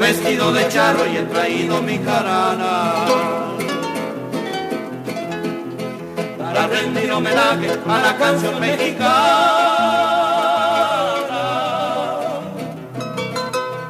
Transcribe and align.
vestido 0.00 0.52
de 0.52 0.66
charro 0.68 1.06
y 1.06 1.18
he 1.18 1.22
traído 1.24 1.82
mi 1.82 1.98
carana. 1.98 3.04
Para 6.38 6.66
rendir 6.66 7.12
homenaje 7.12 7.78
a 7.86 7.98
la 8.00 8.16
canción 8.16 8.58
mexicana. 8.58 9.10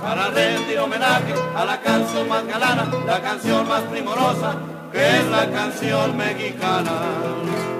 Para 0.02 0.30
rendir 0.30 0.78
homenaje 0.80 1.34
a 1.56 1.64
la 1.64 1.80
canción 1.80 2.28
más 2.28 2.44
galana, 2.46 2.88
la 3.06 3.20
canción 3.20 3.68
más 3.68 3.82
primorosa, 3.82 4.56
que 4.92 5.16
es 5.18 5.26
la 5.30 5.48
canción 5.50 6.16
mexicana. 6.16 7.79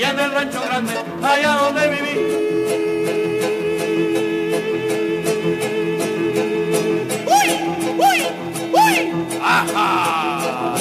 Allá 0.00 0.12
en 0.12 0.18
el 0.18 0.32
rancho 0.32 0.62
grande, 0.62 0.94
allá 1.22 1.52
donde 1.56 1.88
viví. 1.90 2.14
¡Uy! 7.26 7.48
¡Uy! 7.98 8.20
¡Uy! 8.72 9.38
¡Ajá! 9.42 10.74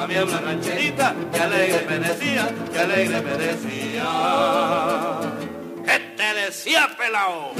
Había 0.00 0.24
una 0.24 0.40
rancherita 0.40 1.14
que 1.30 1.38
alegre 1.38 1.86
me 1.86 1.98
decía, 1.98 2.48
que 2.72 2.78
alegre 2.78 3.20
me 3.20 3.36
decía. 3.36 4.06
¿Qué 5.84 5.98
te 6.16 6.34
decía, 6.34 6.88
pelao? 6.96 7.52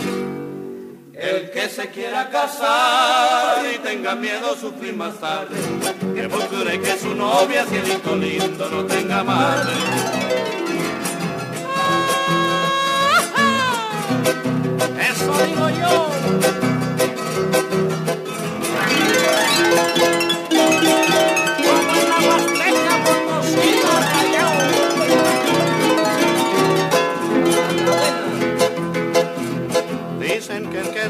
El 1.16 1.50
que 1.50 1.68
se 1.70 1.88
quiera 1.88 2.28
casar 2.28 3.64
y 3.74 3.78
tenga 3.78 4.14
miedo 4.14 4.54
sufrir 4.54 4.94
más 4.94 5.18
tarde, 5.18 5.56
que 6.14 6.28
procure 6.28 6.78
que 6.78 6.98
su 6.98 7.14
novia, 7.14 7.64
cielito 7.64 8.14
lindo, 8.14 8.68
no 8.68 8.84
tenga 8.84 9.24
madre. 9.24 9.72
Eso 15.10 15.32
digo 15.46 15.70
yo. 15.70 16.10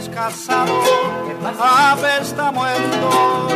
Es 0.07 0.15
casado 0.15 0.75
está 2.21 2.51
muerto. 2.51 3.49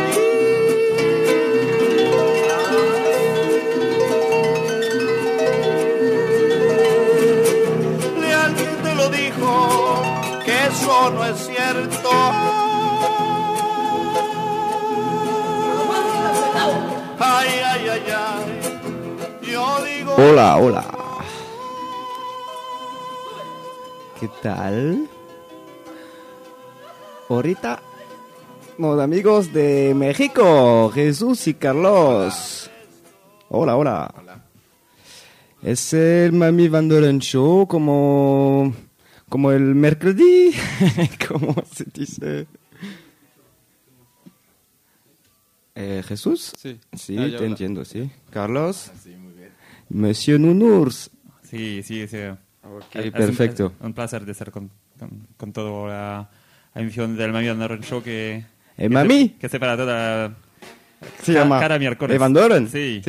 Le 8.19 8.33
alguien 8.33 8.75
te 8.83 8.95
lo 8.95 9.09
dijo 9.09 10.01
que 10.45 10.67
eso 10.67 11.11
no 11.11 11.25
es 11.25 11.37
cierto. 11.45 12.09
Ay, 17.19 17.49
ay, 17.65 17.89
ay, 17.89 18.13
ay. 18.17 19.49
Yo 19.51 19.83
digo. 19.83 20.15
Hola, 20.17 20.57
hola. 20.57 20.85
¿Qué 24.19 24.29
tal? 24.41 25.10
Ahorita, 27.35 27.81
los 28.77 28.99
amigos 28.99 29.53
de 29.53 29.93
México, 29.95 30.89
Jesús 30.93 31.47
y 31.47 31.53
Carlos. 31.53 32.69
Hola, 33.47 33.77
hola. 33.77 34.13
Es 35.63 35.93
el 35.93 36.33
Mami 36.33 36.67
Van 36.67 36.89
Doren 36.89 37.19
Show 37.19 37.67
como, 37.67 38.73
como 39.29 39.49
el 39.53 39.61
mercredi, 39.75 40.51
¿cómo 41.29 41.55
se 41.73 41.85
dice? 41.93 42.47
Eh, 45.73 46.03
Jesús? 46.05 46.51
Sí. 46.57 46.77
Sí, 46.91 47.15
Ah, 47.17 47.27
te 47.29 47.35
habla. 47.35 47.47
entiendo, 47.47 47.85
sí. 47.85 48.11
Carlos? 48.29 48.91
Sí, 49.01 49.11
muy 49.15 49.31
bien. 49.31 49.51
Monsieur 49.87 50.37
Nunours. 50.37 51.09
Sí, 51.43 51.81
sí, 51.81 52.05
sí. 52.09 52.17
Ok, 52.63 52.93
Es 52.95 53.05
un- 53.05 53.11
perfecto. 53.13 53.71
es 53.79 53.85
Un, 53.85 53.93
placer 53.93 54.25
de 54.25 54.33
estar 54.33 54.51
con, 54.51 54.69
con, 54.99 55.27
con 55.37 55.53
toda 55.53 55.87
la, 55.87 56.29
la 56.73 56.81
emisión 56.81 57.15
del 57.17 57.31
Mami 57.31 57.47
Van 57.47 57.81
Show 57.83 58.01
que... 58.03 58.35
¿Eh, 58.35 58.43
que 58.77 58.89
Mami? 58.89 59.29
Se, 59.29 59.33
que 59.39 59.49
se 59.49 59.59
para 59.59 59.75
toda... 59.77 60.33
Se 61.23 61.33
ca- 61.33 61.39
llama 61.39 61.59
cada 61.59 61.79
miércoles. 61.79 62.15
Evan 62.15 62.33
Doren. 62.33 62.69
Sí. 62.69 63.01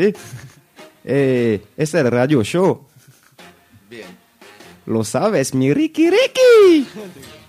Eh, 1.04 1.62
es 1.76 1.94
el 1.94 2.10
radio 2.10 2.42
show. 2.42 2.86
Bien. 3.90 4.06
Lo 4.86 5.04
sabes, 5.04 5.54
mi 5.54 5.72
Ricky 5.74 6.08
Ricky. 6.10 6.86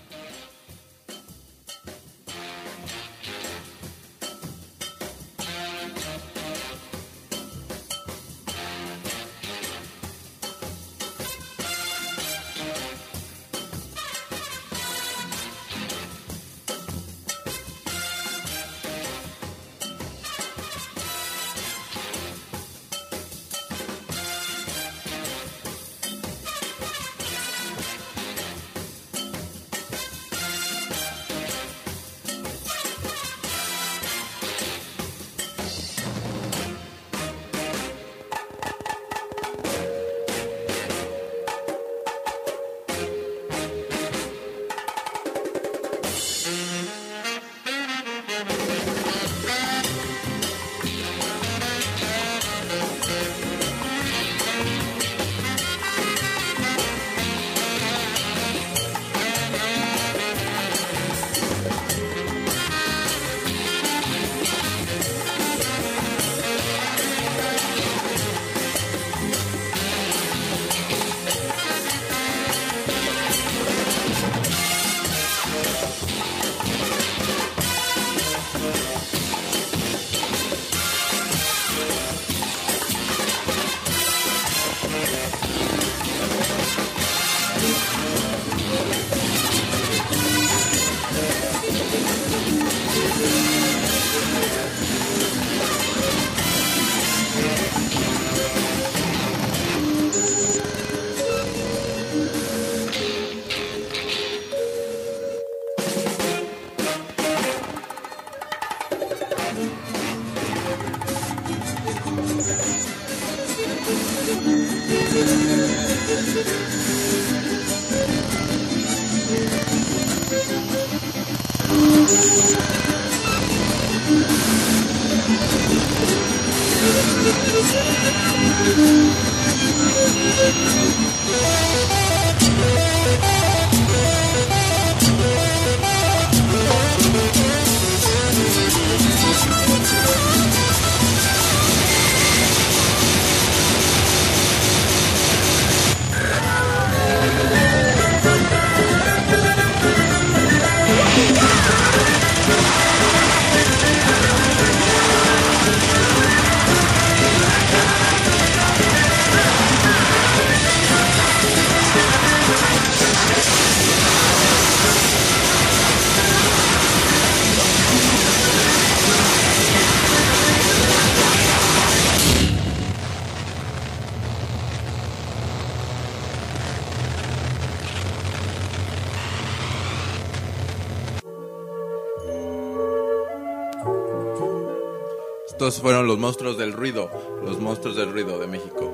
Estos 185.66 185.80
fueron 185.80 186.06
los 186.06 186.18
monstruos 186.18 186.58
del 186.58 186.74
ruido, 186.74 187.10
los 187.42 187.58
monstruos 187.58 187.96
del 187.96 188.12
ruido 188.12 188.38
de 188.38 188.46
México. 188.46 188.92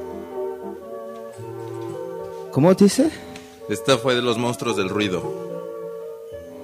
¿Cómo 2.52 2.72
dice? 2.74 3.10
Esta 3.68 3.98
fue 3.98 4.14
de 4.14 4.22
los 4.22 4.38
monstruos 4.38 4.76
del 4.76 4.88
ruido. 4.88 5.20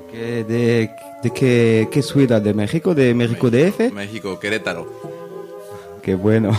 ¿Que 0.08 0.44
¿De, 0.44 0.90
de 1.24 1.30
qué, 1.32 1.88
qué 1.90 2.02
ciudad? 2.02 2.40
¿De 2.40 2.54
México? 2.54 2.94
¿De 2.94 3.14
México 3.14 3.50
DF? 3.50 3.92
México, 3.92 4.38
Querétaro. 4.38 4.86
Qué 6.02 6.14
bueno. 6.14 6.56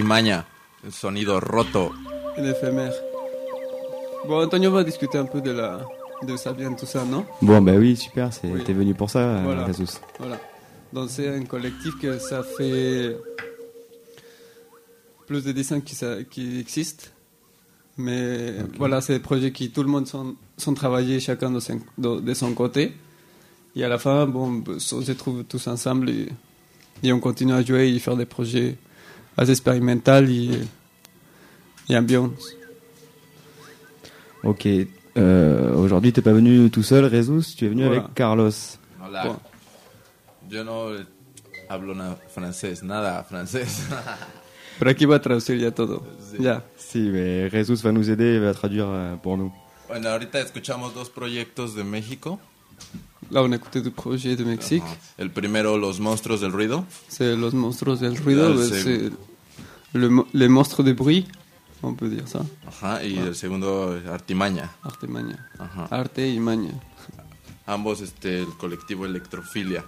Artimaña, 0.00 0.44
el 0.84 0.92
sonido 0.92 1.40
roto. 1.40 1.90
En 2.36 2.44
éphémère. 2.44 2.92
Bon, 4.28 4.42
Antonio 4.44 4.70
va 4.70 4.84
discuter 4.84 5.16
un 5.16 5.24
peu 5.24 5.40
de 5.40 5.52
la 5.52 5.80
de 6.22 6.36
Sabien, 6.36 6.74
tout 6.74 6.84
ça, 6.84 7.02
non? 7.06 7.24
Bon, 7.40 7.62
bah 7.62 7.72
oui, 7.78 7.96
super, 7.96 8.30
c'est- 8.30 8.46
Oui. 8.52 8.62
t'es 8.62 8.74
venu 8.74 8.94
pour 8.94 9.08
ça, 9.08 9.20
euh, 9.20 9.40
Voilà. 9.42 9.66
Jesus. 9.66 9.98
Voilà. 10.18 10.38
Donc 10.92 11.08
c'est 11.08 11.28
un 11.34 11.44
collectif 11.44 11.94
que 11.98 12.18
ça 12.18 12.42
fait 12.42 13.16
plus 15.26 15.42
de 15.44 15.52
dessins 15.52 15.80
qui, 15.80 15.94
ça- 15.94 16.22
qui 16.30 16.60
existent. 16.60 17.06
Mais 17.96 18.52
voilà, 18.76 19.00
c'est 19.00 19.14
des 19.14 19.20
projets 19.20 19.50
qui 19.50 19.70
tout 19.70 19.82
le 19.82 19.88
monde 19.88 20.06
sont, 20.06 20.36
sont 20.58 20.74
travaillés 20.74 21.20
chacun 21.20 21.50
de 21.50 21.58
son, 21.60 21.80
de, 21.96 22.20
de 22.20 22.34
son 22.34 22.52
côté. 22.52 22.92
Et 23.74 23.82
à 23.82 23.88
la 23.88 23.96
fin, 23.96 24.26
bon, 24.26 24.62
on 24.68 24.78
se 24.78 24.94
retrouve 24.96 25.44
tous 25.44 25.66
ensemble 25.68 26.10
et, 26.10 26.28
et 27.02 27.14
on 27.14 27.18
continue 27.20 27.54
à 27.54 27.62
jouer 27.62 27.88
et 27.88 27.98
faire 27.98 28.16
des 28.18 28.26
projets 28.26 28.76
assez 29.36 29.50
expérimentaux 29.52 30.24
et, 30.26 30.50
et 31.88 31.96
ambiance. 31.96 32.54
Ok, 34.42 34.66
euh, 35.16 35.74
aujourd'hui 35.74 36.12
t'es 36.12 36.22
pas 36.22 36.32
venu 36.32 36.70
tout 36.70 36.82
seul, 36.82 37.10
Jesus, 37.10 37.54
tu 37.56 37.64
es 37.66 37.68
venu 37.68 37.84
Voilà. 37.84 38.00
avec 38.02 38.14
Carlos. 38.14 38.50
Hola. 39.04 39.22
Bueno. 39.24 39.40
Yo 40.48 40.62
no 40.64 40.90
hablo 41.68 41.94
na- 41.94 42.16
francés, 42.28 42.82
nada 42.82 43.24
francés. 43.24 43.82
Pero 44.78 44.90
aquí 44.90 45.06
va 45.06 45.16
a 45.16 45.20
traducir 45.20 45.58
ya 45.58 45.72
todo. 45.72 46.06
Sí. 46.30 46.36
Ya. 46.42 46.62
Si, 46.76 46.98
mais 47.10 47.50
Jesus 47.50 47.82
va 47.82 47.92
nous 47.92 48.08
aider, 48.10 48.34
il 48.36 48.40
va 48.42 48.52
traduire 48.54 48.86
euh, 48.88 49.16
pour 49.16 49.36
nous. 49.38 49.52
bueno, 49.88 50.08
ahorita 50.10 50.38
escuchamos 50.40 50.94
dos 50.94 51.08
proyectos 51.10 51.74
de 51.74 51.82
México. 51.82 52.38
Là, 53.30 53.42
on 53.42 53.50
a 53.52 53.56
écouté 53.56 53.80
du 53.80 53.90
projet 53.90 54.36
de 54.36 54.44
Mexique. 54.44 54.82
Ajá. 54.84 54.96
El 55.18 55.30
primero, 55.30 55.76
Los 55.76 55.98
Monstruos 56.00 56.40
del 56.40 56.52
Ruido. 56.52 56.84
C'est 57.08 57.34
Los 57.36 57.52
Monstruos 57.54 58.00
del 58.00 58.16
Ruido, 58.16 58.44
Ah, 58.46 58.56
euh, 58.56 58.68
c'est- 58.82 59.10
le 59.94 60.08
mo- 60.08 60.26
les 60.32 60.48
monstres 60.48 60.82
de 60.84 60.92
bruit, 60.92 61.26
on 61.82 61.94
peut 61.94 62.08
dire 62.08 62.26
ça. 62.28 62.44
Ajá. 62.66 63.02
Y 63.04 63.18
el 63.18 63.34
segundo, 63.34 63.98
Artimaña. 64.10 64.70
Artemaña. 64.82 65.48
Ajá. 65.58 65.88
Arte 65.90 66.28
y 66.28 66.38
maña. 66.38 66.70
Ambos, 67.66 68.00
este, 68.00 68.40
el 68.42 68.48
colectivo 68.58 69.06
Electrofilia. 69.06 69.84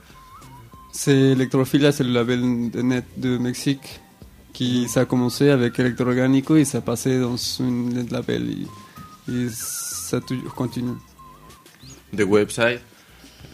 C'est 0.92 1.32
Electrophilia, 1.32 1.92
c'est 1.92 2.02
le 2.04 2.12
label 2.12 2.70
de 2.72 2.82
net 2.82 3.04
de 3.16 3.38
Mexique 3.38 4.00
qui 4.52 4.88
ça 4.88 5.02
a 5.02 5.04
commencé 5.04 5.50
avec 5.50 5.78
Electroorganico 5.78 6.56
et 6.56 6.64
ça 6.64 6.80
passé 6.80 7.20
dans 7.20 7.36
un 7.60 8.04
label 8.10 8.50
et, 9.28 9.32
et 9.32 9.48
ça 9.52 10.20
toujours 10.20 10.54
continue. 10.54 10.96
De 12.12 12.24
website, 12.24 12.80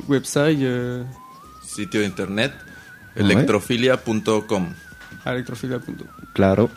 Website 0.08 0.58
euh, 0.62 1.02
sitio 1.62 2.00
de 2.00 2.06
internet, 2.06 2.52
Ouais. 3.16 3.22
electrofilia.com. 3.22 4.66
electrophilia.com. 5.26 5.94
Claro. 6.34 6.68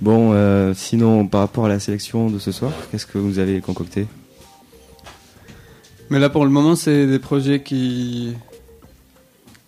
Bon, 0.00 0.32
euh, 0.32 0.72
sinon, 0.74 1.26
par 1.26 1.40
rapport 1.42 1.66
à 1.66 1.68
la 1.68 1.78
sélection 1.78 2.30
de 2.30 2.38
ce 2.38 2.52
soir, 2.52 2.72
qu'est-ce 2.90 3.06
que 3.06 3.18
vous 3.18 3.38
avez 3.38 3.60
concocté? 3.60 4.06
Mais 6.08 6.18
là, 6.18 6.30
pour 6.30 6.44
le 6.44 6.50
moment, 6.50 6.74
c'est 6.74 7.06
des 7.06 7.18
projets 7.18 7.62
qui. 7.62 8.34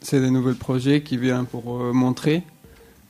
C'est 0.00 0.20
des 0.20 0.30
nouveaux 0.30 0.54
projets 0.54 1.02
qui 1.02 1.16
viennent 1.16 1.46
pour 1.46 1.80
euh, 1.82 1.92
montrer. 1.92 2.42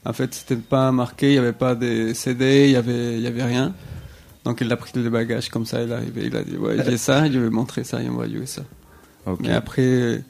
En 0.04 0.12
fait, 0.12 0.34
c'était 0.34 0.56
pas 0.56 0.90
marqué, 0.92 1.28
il 1.28 1.32
n'y 1.34 1.38
avait 1.38 1.52
pas 1.52 1.74
de 1.74 2.12
CD, 2.12 2.64
il 2.66 2.70
n'y 2.70 2.76
avait, 2.76 3.14
il 3.14 3.20
y 3.20 3.26
avait 3.28 3.44
rien. 3.44 3.72
Donc, 4.44 4.60
il 4.60 4.72
a 4.72 4.76
pris 4.76 4.92
le 4.94 5.08
bagage 5.08 5.48
comme 5.48 5.66
ça, 5.66 5.82
il 5.82 5.90
est 5.90 5.94
arrivé, 5.94 6.22
il 6.26 6.36
a 6.36 6.42
dit 6.42 6.56
Ouais, 6.56 6.76
j'ai 6.84 6.96
ça, 6.96 7.30
je 7.30 7.38
vais 7.38 7.50
montrer 7.50 7.84
ça 7.84 8.02
et 8.02 8.08
on 8.08 8.16
va 8.16 8.28
jouer 8.28 8.46
ça. 8.46 8.62
Ok. 9.26 9.40
Mais 9.40 9.52
après, 9.52 10.22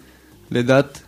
les 0.50 0.62
dates, 0.62 1.04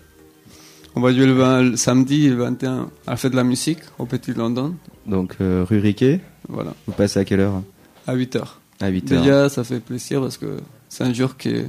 on 0.97 1.01
va 1.01 1.13
jouer 1.13 1.27
le, 1.27 1.33
20 1.33 1.63
le 1.63 1.77
samedi, 1.77 2.29
le 2.29 2.37
21, 2.37 2.89
à 3.07 3.17
fête 3.17 3.33
de 3.33 3.37
la 3.37 3.45
musique, 3.45 3.81
au 3.99 4.07
Petit 4.07 4.33
London. 4.33 4.75
Donc, 5.07 5.37
euh, 5.41 5.65
rue 5.69 5.81
Riquet, 5.81 6.21
Voilà, 6.49 6.73
vous 6.87 6.93
passez 6.93 7.19
à 7.19 7.25
quelle 7.25 7.41
heure? 7.41 7.63
À 8.07 8.17
8h. 8.17 8.43
À 8.81 8.91
8h. 8.91 9.05
Déjà, 9.05 9.49
ça 9.49 9.65
fait 9.65 9.81
plaisir 9.81 10.21
parce 10.21 10.39
que 10.39 10.59
c'est 10.89 11.05
un 11.05 11.13
jour 11.13 11.37
qui, 11.37 11.65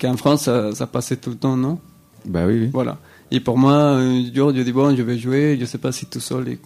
qu'en 0.00 0.16
France, 0.16 0.42
ça, 0.42 0.72
ça 0.74 0.86
passait 0.86 1.16
tout 1.16 1.30
le 1.30 1.36
temps, 1.36 1.56
non? 1.56 1.78
Bah 2.24 2.46
oui, 2.46 2.60
oui. 2.60 2.70
Voilà. 2.72 2.98
Et 3.30 3.40
pour 3.40 3.56
moi, 3.58 3.74
un 3.74 4.32
jour, 4.32 4.54
je 4.54 4.62
dis 4.62 4.72
bon, 4.72 4.94
je 4.94 5.02
vais 5.02 5.18
jouer, 5.18 5.56
je 5.58 5.64
sais 5.64 5.78
pas 5.78 5.90
si 5.90 6.06
tout 6.06 6.20
seul 6.20 6.48
et 6.48 6.58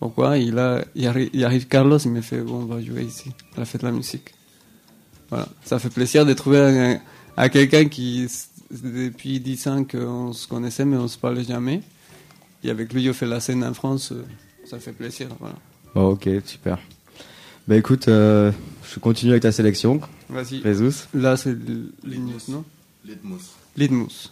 pourquoi. 0.00 0.38
Il 0.38 0.58
arrive, 0.58 1.30
il 1.32 1.44
arrive 1.44 1.66
Carlos, 1.68 1.98
il 1.98 2.10
me 2.10 2.20
fait 2.20 2.40
bon, 2.40 2.62
on 2.62 2.64
va 2.66 2.80
jouer 2.82 3.02
ici, 3.04 3.30
à 3.56 3.60
la 3.60 3.66
fête 3.66 3.80
de 3.82 3.86
la 3.86 3.92
musique. 3.92 4.34
Voilà. 5.30 5.48
Ça 5.64 5.78
fait 5.78 5.90
plaisir 5.90 6.24
de 6.26 6.32
trouver 6.34 6.58
un- 6.60 7.00
à 7.36 7.48
quelqu'un 7.48 7.86
qui, 7.88 8.26
depuis 8.70 9.40
10 9.40 9.66
ans 9.66 9.84
qu'on 9.84 10.32
se 10.32 10.46
connaissait, 10.46 10.84
mais 10.84 10.96
on 10.96 11.08
se 11.08 11.18
parlait 11.18 11.44
jamais. 11.44 11.82
Et 12.64 12.70
avec 12.70 12.92
lui, 12.92 13.08
on 13.10 13.12
fait 13.12 13.26
la 13.26 13.40
scène 13.40 13.62
en 13.64 13.74
France, 13.74 14.12
euh, 14.12 14.24
ça 14.64 14.78
fait 14.78 14.92
plaisir. 14.92 15.28
Voilà. 15.40 15.56
Oh, 15.94 16.12
ok, 16.12 16.28
super. 16.44 16.78
Bah 17.68 17.76
écoute, 17.76 18.06
euh, 18.08 18.52
je 18.92 18.98
continue 19.00 19.32
avec 19.32 19.42
ta 19.42 19.50
sélection, 19.52 20.00
Vas-y. 20.28 20.60
Là, 21.14 21.36
c'est 21.36 21.56
Litmus, 22.04 22.48
non 22.48 22.64
Litmus. 23.04 23.40
Litmus. 23.76 24.30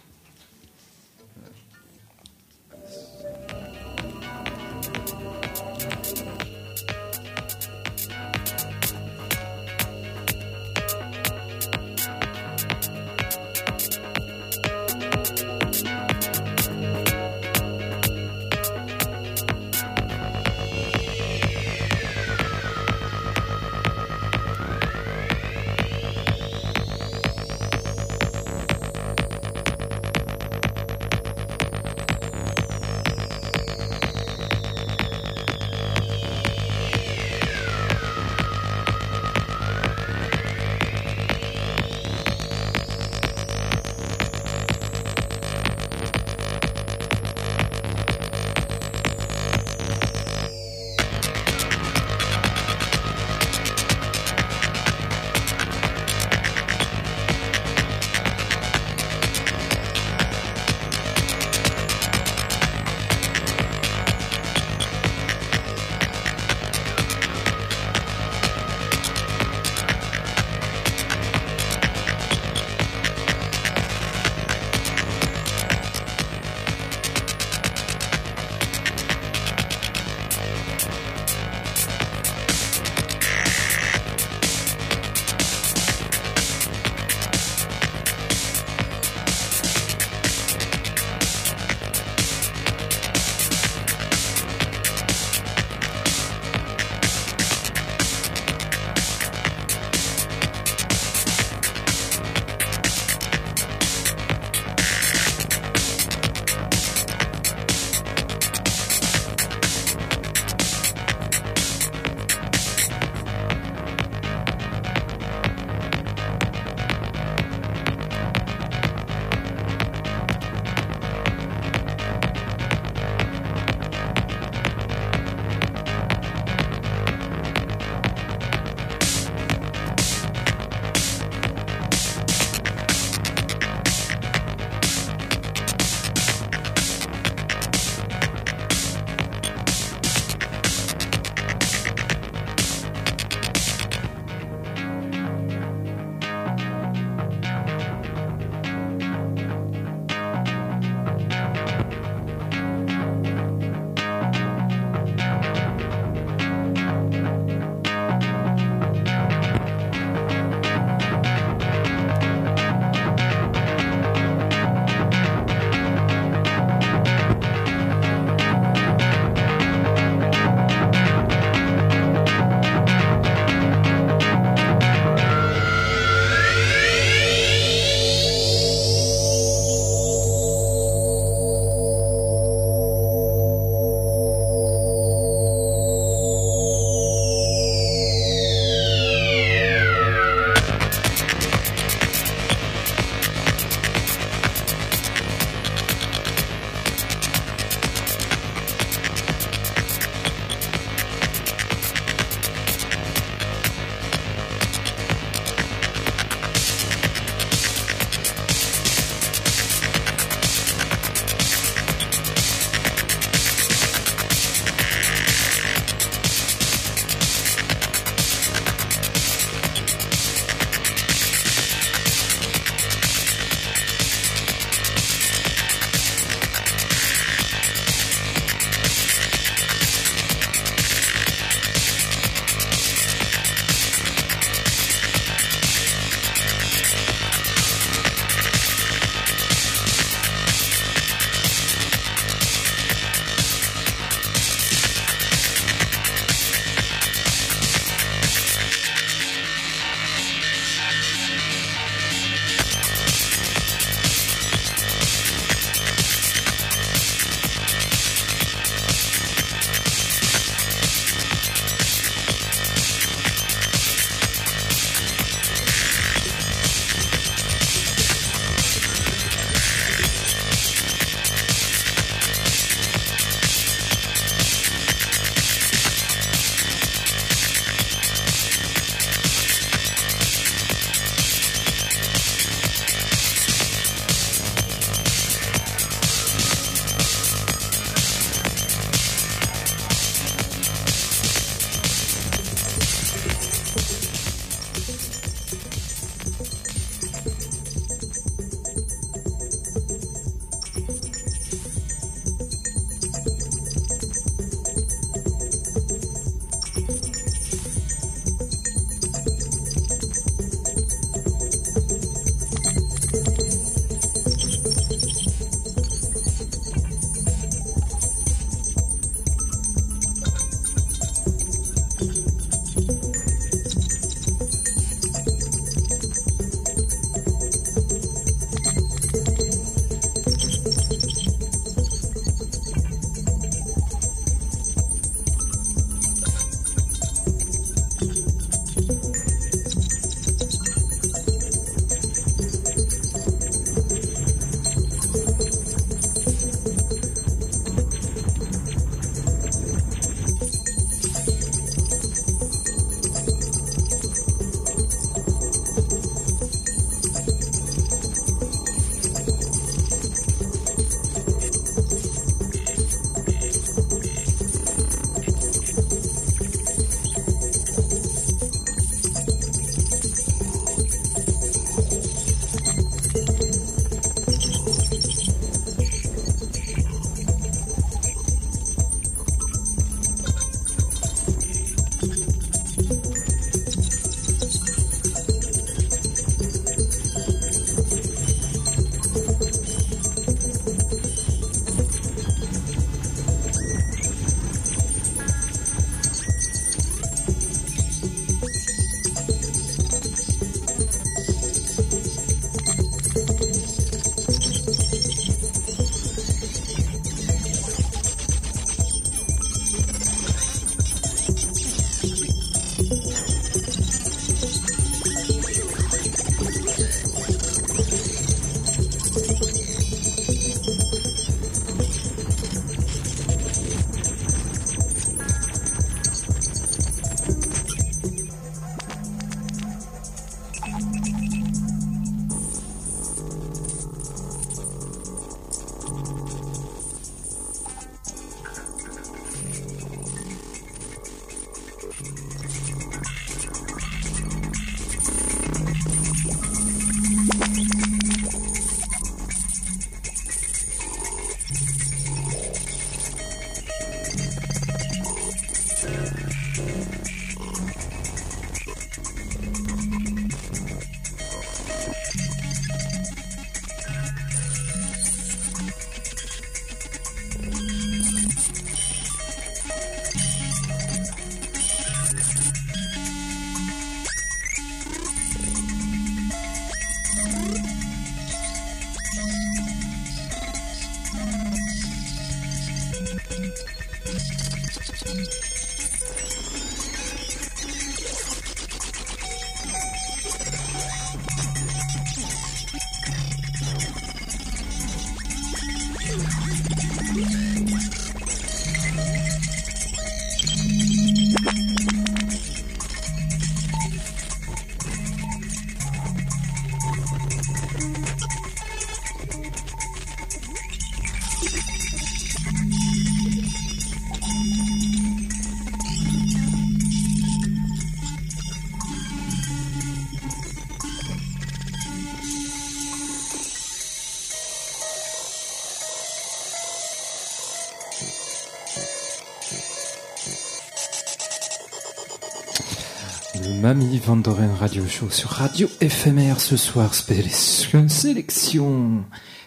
Le 533.45 533.61
Mamie 533.61 533.99
Van 533.99 534.15
Doren 534.15 534.51
Radio 534.59 534.87
Show 534.87 535.09
sur 535.09 535.29
Radio 535.29 535.67
éphémère 535.79 536.39
ce 536.39 536.57
soir. 536.57 536.93
Sélection, 536.95 537.87
sélection, 537.87 539.03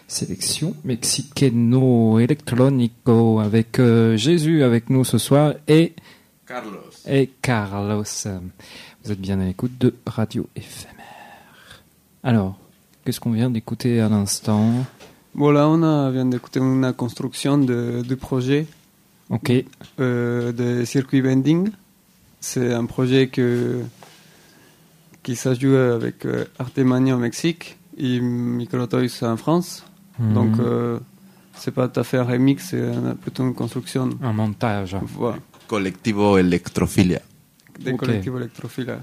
sélection 0.07 0.75
mexicano 0.85 2.19
electronico 2.19 3.39
avec 3.39 3.79
euh, 3.79 4.15
Jésus 4.15 4.63
avec 4.63 4.89
nous 4.89 5.03
ce 5.03 5.17
soir 5.17 5.55
et 5.67 5.95
Carlos. 6.47 6.79
et 7.07 7.29
Carlos. 7.41 8.03
Vous 9.03 9.11
êtes 9.11 9.19
bien 9.19 9.39
à 9.41 9.45
l'écoute 9.45 9.77
de 9.77 9.93
Radio 10.05 10.47
éphémère. 10.55 10.95
Alors, 12.23 12.57
qu'est-ce 13.03 13.19
qu'on 13.19 13.31
vient 13.31 13.49
d'écouter 13.49 13.99
à 13.99 14.07
l'instant? 14.07 14.71
Voilà, 15.33 15.67
on 15.67 15.83
a, 15.83 16.09
vient 16.11 16.25
d'écouter 16.25 16.59
une 16.59 16.93
construction 16.93 17.57
de, 17.57 18.01
du 18.07 18.15
projet 18.15 18.65
Ok, 19.29 19.51
euh, 19.99 20.51
de 20.51 20.85
circuit 20.85 21.21
bending. 21.21 21.69
C'est 22.39 22.73
un 22.73 22.85
projet 22.85 23.27
que, 23.27 23.81
qui 25.23 25.35
s'ajoute 25.35 25.75
avec 25.75 26.25
euh, 26.25 26.45
Artemania 26.57 27.15
au 27.15 27.19
Mexique 27.19 27.77
et 27.97 28.19
Microtoys 28.21 29.07
en 29.23 29.37
France. 29.37 29.85
Mhm. 30.19 30.33
Donc, 30.33 30.59
euh, 30.59 30.99
c'est 31.55 31.71
pas 31.71 31.87
tout 31.89 31.99
à 31.99 32.03
fait 32.03 32.17
un 32.17 32.23
remix, 32.23 32.63
c'est 32.69 32.91
plutôt 33.21 33.43
une 33.43 33.53
construction. 33.53 34.09
un 34.21 34.33
montage. 34.33 34.95
Voilà, 35.01 35.37
Colectivo 35.67 36.37
Electrofilia. 36.37 37.19
des 37.79 37.91
Ok. 37.93 37.99
collectifs 37.99 38.33
électrophiles. 38.35 38.97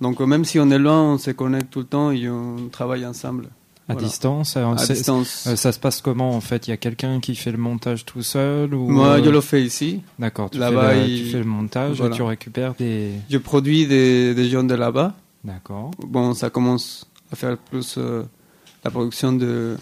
Donc, 0.00 0.20
même 0.20 0.44
si 0.44 0.60
on 0.60 0.70
est 0.70 0.78
loin, 0.78 1.14
on 1.14 1.18
se 1.18 1.32
connecte 1.32 1.70
tout 1.72 1.80
le 1.80 1.86
temps 1.86 2.10
et 2.12 2.28
on 2.30 2.68
travaille 2.68 3.04
ensemble. 3.04 3.48
À 3.88 3.94
Voilà. 3.94 4.06
distance, 4.06 4.56
euh, 4.58 4.66
À 4.66 4.84
distance. 4.86 5.46
euh, 5.46 5.56
ça 5.56 5.72
se 5.72 5.78
passe 5.78 6.02
comment 6.02 6.32
en 6.36 6.40
fait? 6.42 6.66
Il 6.66 6.70
y 6.70 6.72
a 6.74 6.76
quelqu'un 6.76 7.20
qui 7.20 7.34
fait 7.34 7.50
le 7.52 7.56
montage 7.58 8.04
tout 8.04 8.22
seul 8.22 8.74
ou 8.74 8.88
Moi, 8.90 9.06
euh, 9.18 9.24
je 9.24 9.30
le 9.30 9.40
fais 9.40 9.62
ici. 9.62 10.02
D'accord, 10.18 10.50
tu, 10.50 10.58
Là-bas, 10.58 10.90
fais 10.90 11.00
le, 11.00 11.06
il- 11.08 11.24
tu 11.24 11.30
fais 11.30 11.38
le 11.38 11.44
montage 11.44 11.96
voilà. 11.96 12.14
et 12.14 12.16
tu 12.16 12.22
récupères 12.22 12.74
des. 12.74 13.12
Je 13.30 13.38
produis 13.38 13.86
des, 13.86 14.34
des 14.34 14.48
gens 14.50 14.62
de 14.62 14.74
là-bas. 14.74 15.14
D'accord. 15.42 15.90
Bon, 16.06 16.34
ça 16.34 16.50
commence 16.50 17.06
à 17.32 17.36
faire 17.36 17.56
plus 17.56 17.94
euh, 17.96 18.24
la 18.84 18.90
production 18.90 19.32
de, 19.32 19.76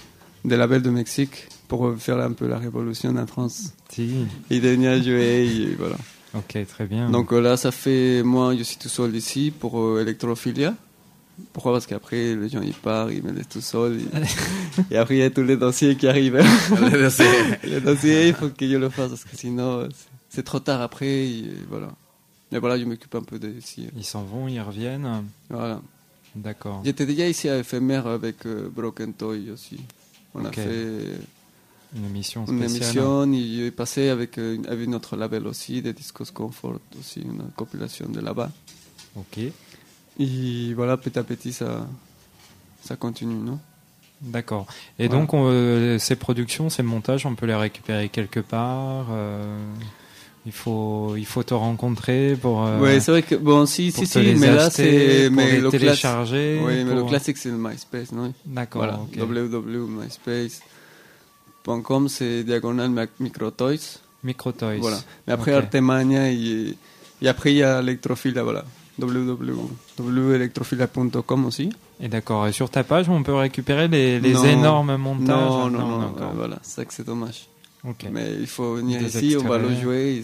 des 0.45 0.57
labels 0.57 0.83
de 0.83 0.91
Mexique 0.91 1.49
pour 1.67 1.93
faire 1.99 2.19
un 2.21 2.31
peu 2.33 2.47
la 2.47 2.59
révolution 2.59 3.13
en 3.17 3.27
France. 3.27 3.73
Si. 3.89 4.11
Et 4.51 4.61
de 4.61 4.75
jouer, 5.03 5.47
et 5.47 5.75
voilà. 5.77 5.97
Ok, 6.35 6.57
très 6.69 6.87
bien. 6.87 7.11
Donc 7.11 7.33
là, 7.33 7.57
ça 7.57 7.73
fait, 7.73 8.23
moi, 8.23 8.55
je 8.57 8.63
suis 8.63 8.77
tout 8.77 8.89
seul 8.89 9.17
ici 9.17 9.53
pour 9.59 9.81
euh, 9.81 10.03
Electrophilia. 10.03 10.75
Pourquoi 11.53 11.73
Parce 11.73 11.87
qu'après, 11.87 12.35
les 12.35 12.49
gens, 12.49 12.63
ils 12.63 12.73
partent, 12.75 13.13
ils 13.13 13.23
me 13.23 13.31
laissent 13.33 13.49
tout 13.49 13.61
seul. 13.61 14.01
Et, 14.01 14.05
et 14.95 14.97
après, 14.97 15.17
il 15.17 15.21
y 15.21 15.23
a 15.23 15.31
tous 15.31 15.43
les 15.43 15.57
dossiers 15.57 15.97
qui 15.97 16.07
arrivent. 16.09 16.43
les 16.81 17.81
dossiers, 17.81 18.29
il 18.29 18.35
faut 18.35 18.49
que 18.49 18.67
je 18.69 18.77
le 18.77 18.89
fasse 18.89 19.11
parce 19.11 19.25
que 19.25 19.37
sinon, 19.37 19.81
euh, 19.81 19.89
c'est- 20.29 20.43
trop 20.43 20.61
tard 20.61 20.81
après. 20.81 21.07
Et 21.29 21.45
voilà. 21.69 21.89
Mais 22.53 22.59
voilà, 22.59 22.79
je 22.79 22.85
m'occupe 22.85 23.15
un 23.15 23.23
peu 23.23 23.39
de 23.39 23.49
ici. 23.51 23.89
Ils 23.97 24.05
s'en 24.05 24.23
vont, 24.25 24.49
ils 24.49 24.61
reviennent. 24.61 25.25
Voilà. 25.51 25.81
D'accord. 26.35 26.83
J'étais 26.85 27.07
déjà 27.07 27.27
ici 27.29 27.49
à 27.49 27.59
Éphémère 27.59 28.07
avec 28.07 28.45
euh, 28.47 28.69
Broken 28.75 29.13
Toy 29.15 29.51
aussi. 29.51 29.79
On 30.35 30.45
a 30.45 30.53
fait 30.53 31.19
Une 31.97 32.05
émission 32.07 32.45
une 32.47 32.59
spéciale. 32.69 32.83
émission, 32.97 33.33
il 33.33 33.61
est 33.63 33.71
passé 33.71 34.09
avec, 34.11 34.37
euh, 34.39 34.59
avec 34.69 34.87
notre 34.89 35.17
label 35.17 35.47
aussi, 35.47 35.81
des 35.81 35.93
Discos 35.95 36.27
Comfort 36.33 36.79
aussi, 37.01 37.21
une 37.23 37.43
compilation 37.57 38.07
de 38.09 38.21
là-bas. 38.21 38.51
Ok. 39.17 39.39
Et 40.19 40.73
voilà, 40.75 40.97
petit 40.97 41.19
à 41.19 41.23
petit, 41.25 41.53
ça, 41.53 41.87
ça 42.83 42.97
continue, 42.97 43.35
non? 43.35 43.59
D'accord. 44.23 44.67
Et 44.99 45.09
Voilà. 45.09 45.21
donc, 45.21 45.35
on, 45.35 45.47
euh, 45.51 45.99
ces 45.99 46.17
productions, 46.17 46.71
ces 46.71 46.83
montages, 46.83 47.27
on 47.27 47.35
peut 47.35 47.45
les 47.47 47.55
récupérer 47.55 48.09
quelque 48.09 48.41
part. 48.41 49.09
euh, 49.11 49.59
il 50.47 50.53
faut, 50.53 51.17
il 51.17 51.27
faut 51.27 51.43
te 51.43 51.53
rencontrer 51.55 52.35
pour. 52.41 52.65
euh, 52.65 52.81
Oui, 52.81 53.01
c'est 53.03 53.11
vrai 53.11 53.23
que, 53.23 53.35
bon, 53.35 53.67
si, 53.67 53.91
si, 53.93 54.07
si, 54.07 54.19
mais 54.39 54.55
là, 54.55 54.71
c'est. 54.71 55.29
Mais 55.31 55.51
les 55.53 55.61
le 55.61 55.69
télécharger. 55.71 56.63
Oui, 56.65 56.83
mais 56.85 56.95
le 56.95 57.05
classique, 57.05 57.37
c'est 57.37 57.51
le 57.51 57.59
MySpace, 57.59 58.13
non? 58.13 58.33
D'accord. 58.47 58.83
Voilà, 58.83 59.01
ok. 59.01 59.17
www.myspace.com, 59.19 62.09
c'est 62.09 62.45
diagonal 62.45 62.91
Mac- 62.91 63.11
microtoys. 63.21 63.99
Microtoys. 64.23 64.79
Voilà. 64.79 64.99
Mais 65.27 65.33
après, 65.33 65.55
Ok. 65.57 65.65
Artemania, 65.65 66.31
et, 66.31 66.77
et 67.21 67.29
après, 67.29 67.53
il 67.53 67.57
y 67.59 67.63
a 67.63 67.81
Electrophilia, 67.81 68.43
voilà. 68.43 68.65
www.electrophilia.com 68.99 71.45
aussi. 71.47 71.71
Et 72.01 72.09
d'accord. 72.09 72.47
Et 72.47 72.53
sur 72.53 72.69
ta 72.71 72.85
page, 72.85 73.09
on 73.09 73.23
peut 73.23 73.35
récupérer 73.35 73.89
les, 73.89 74.21
les 74.21 74.33
Non. 74.35 74.45
énormes 74.45 74.97
montages. 74.97 75.29
Non, 75.29 75.71
non, 75.71 75.87
non, 75.87 75.99
d'accord. 76.11 76.31
euh, 76.31 76.37
voilà, 76.37 76.59
c'est 76.63 76.77
ça 76.77 76.85
que 76.85 76.93
c'est 76.95 77.07
dommage. 77.07 77.47
Ok. 77.89 78.07
Mais 78.13 78.33
il 78.39 78.47
faut 78.47 78.75
venir 78.75 79.01
Des 79.01 79.25
ici, 79.25 79.37
on 79.43 79.49
va 79.49 79.59
le 79.59 79.75
jouer. 79.75 80.23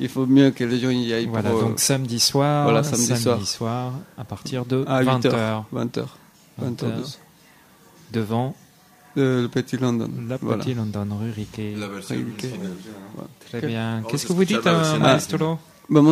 il- 0.00 0.08
faut 0.08 0.26
mieux 0.26 0.50
que 0.50 0.64
les 0.64 0.78
gens 0.80 0.90
y 0.90 1.12
aillent 1.12 1.26
Voilà, 1.26 1.50
pour 1.50 1.60
euh, 1.60 1.62
donc 1.62 1.80
samedi 1.80 2.20
soir, 2.20 2.64
voilà, 2.64 2.82
samedi 2.82 3.46
soir. 3.46 3.92
à 4.18 4.24
partir 4.24 4.64
de 4.66 4.84
à 4.86 5.02
20h, 5.02 5.64
20h. 5.72 5.72
20h. 5.72 5.74
20 5.74 5.98
heures. 5.98 6.16
20h. 6.60 7.16
devant 8.12 8.54
Le 9.16 9.46
petit 9.46 9.76
London. 9.78 10.10
la 10.28 10.36
Voilà. 10.36 10.62
petite 10.62 10.76
London 10.76 11.06
rue 11.18 11.30
Riquet. 11.30 11.74
La. 11.78 11.88
Très 13.48 13.66
bien. 13.66 14.02
Qu'est-ce 14.08 14.26
que 14.26 14.32
vous 14.32 14.44
dites, 14.44 14.66
euh, 14.66 14.98
maestro 14.98 15.58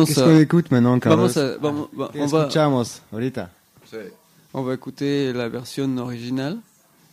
Qu'est-ce 0.05 0.23
qu'on 0.23 0.39
écoute 0.39 0.71
maintenant, 0.71 0.99
Carlos 0.99 1.27
vamos 1.27 1.37
a, 1.37 1.57
vamos, 1.57 1.89
va- 1.93 2.09
¿Qué 2.13 2.21
on, 2.21 2.27
va, 2.27 2.39
escuchamos 2.41 3.01
ahorita? 3.11 3.49
Sí. 3.85 3.97
on 4.53 4.61
va 4.63 4.73
écouter 4.73 5.33
la 5.33 5.49
version 5.49 5.97
originale 5.97 6.57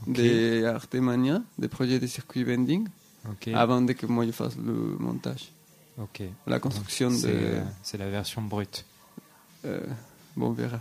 de 0.06 0.64
Artemania, 0.66 1.42
des 1.58 1.68
projets 1.68 1.98
de 1.98 2.06
circuit 2.06 2.44
bending, 2.44 2.86
Ok. 3.28 3.48
avant 3.54 3.80
de 3.82 3.92
que 3.94 4.06
moi 4.06 4.24
je 4.26 4.32
fasse 4.32 4.56
le 4.56 4.72
montage. 4.98 5.50
ok. 5.98 6.22
La 6.46 6.60
construction 6.60 7.10
C'est 7.10 7.28
de. 7.28 7.32
euh, 7.32 7.60
c'est 7.82 7.98
la 7.98 8.08
version 8.08 8.42
brute. 8.42 8.84
euh, 9.64 9.80
bon, 10.36 10.48
on 10.48 10.52
verra. 10.52 10.80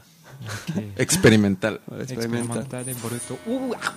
Ok. 0.69 0.84
Experimental. 0.97 1.80
Voilà, 1.88 2.04
expérimental. 2.04 2.62
Experimentale 2.63 2.95
bruto. 3.02 3.38
Ouh, 3.47 3.73
ah. 3.84 3.93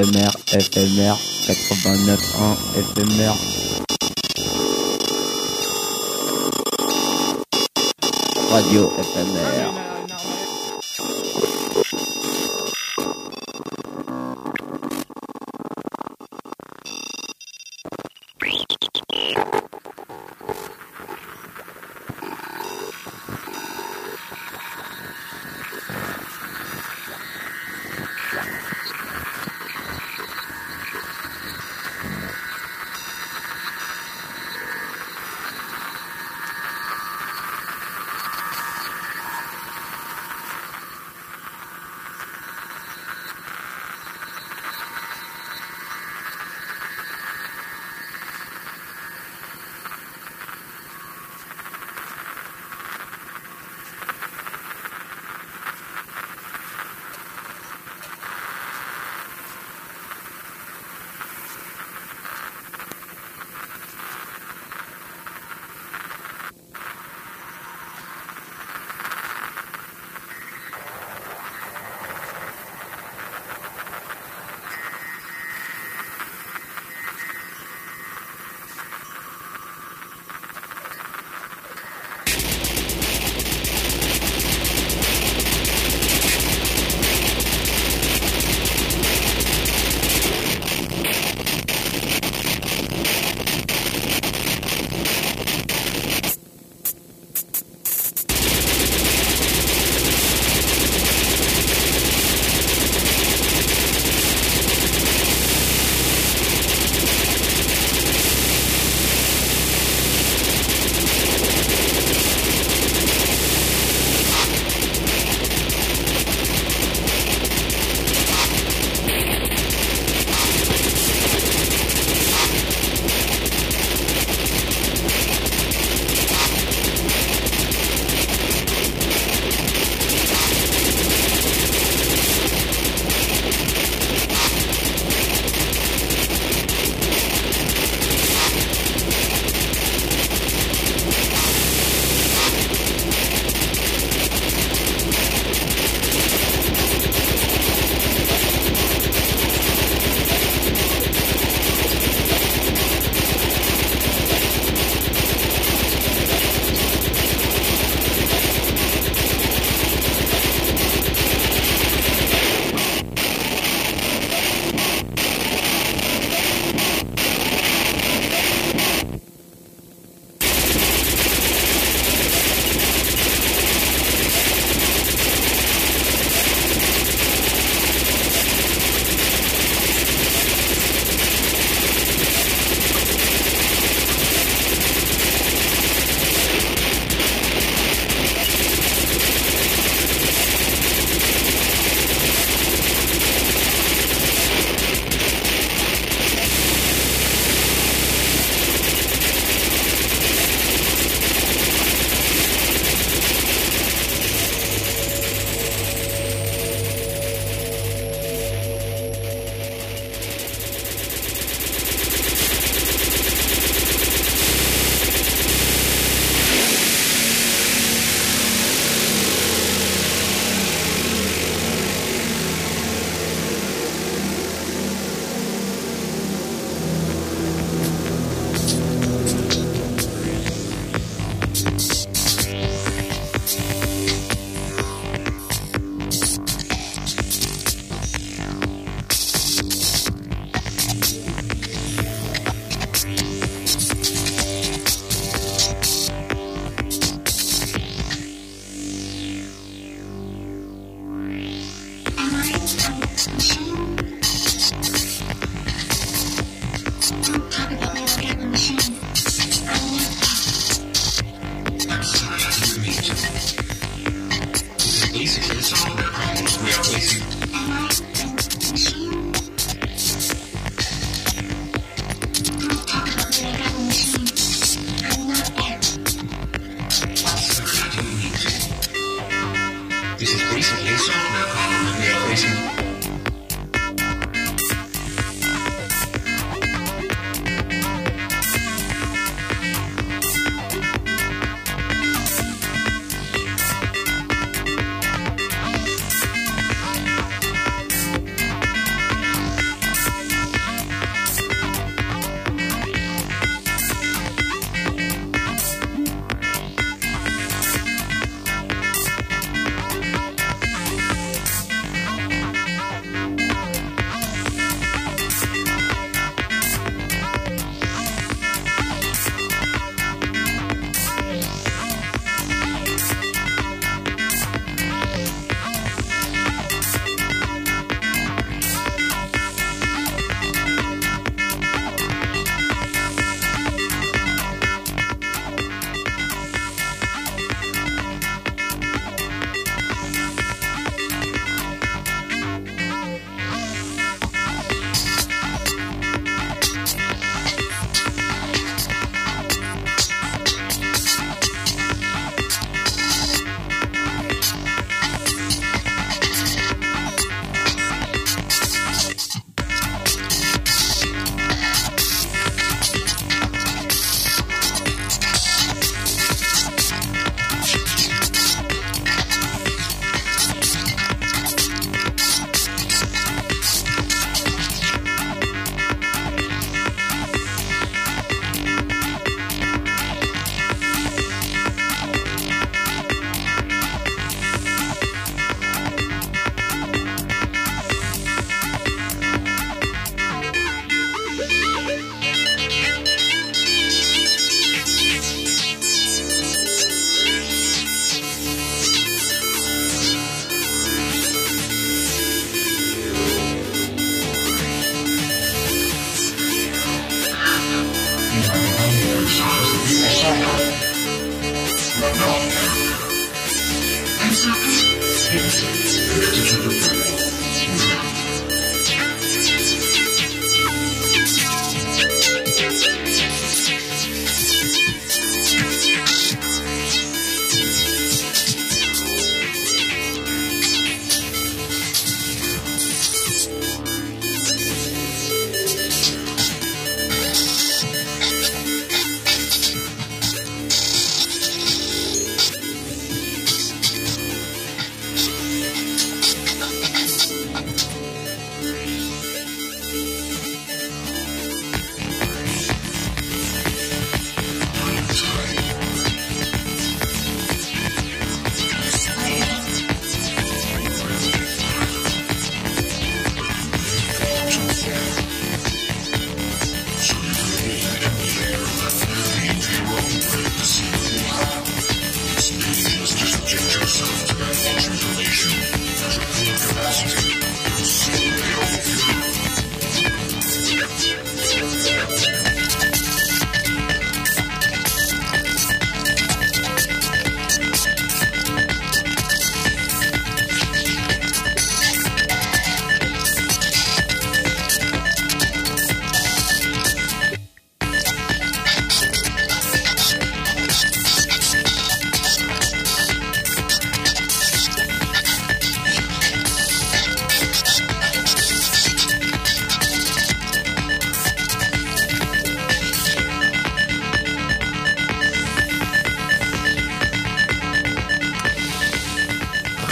FMR, 0.00 0.32
FMR, 0.46 1.16
89.1, 1.44 2.56
FMR. 2.88 3.36
Radio 8.50 8.88
FMR. 8.88 9.89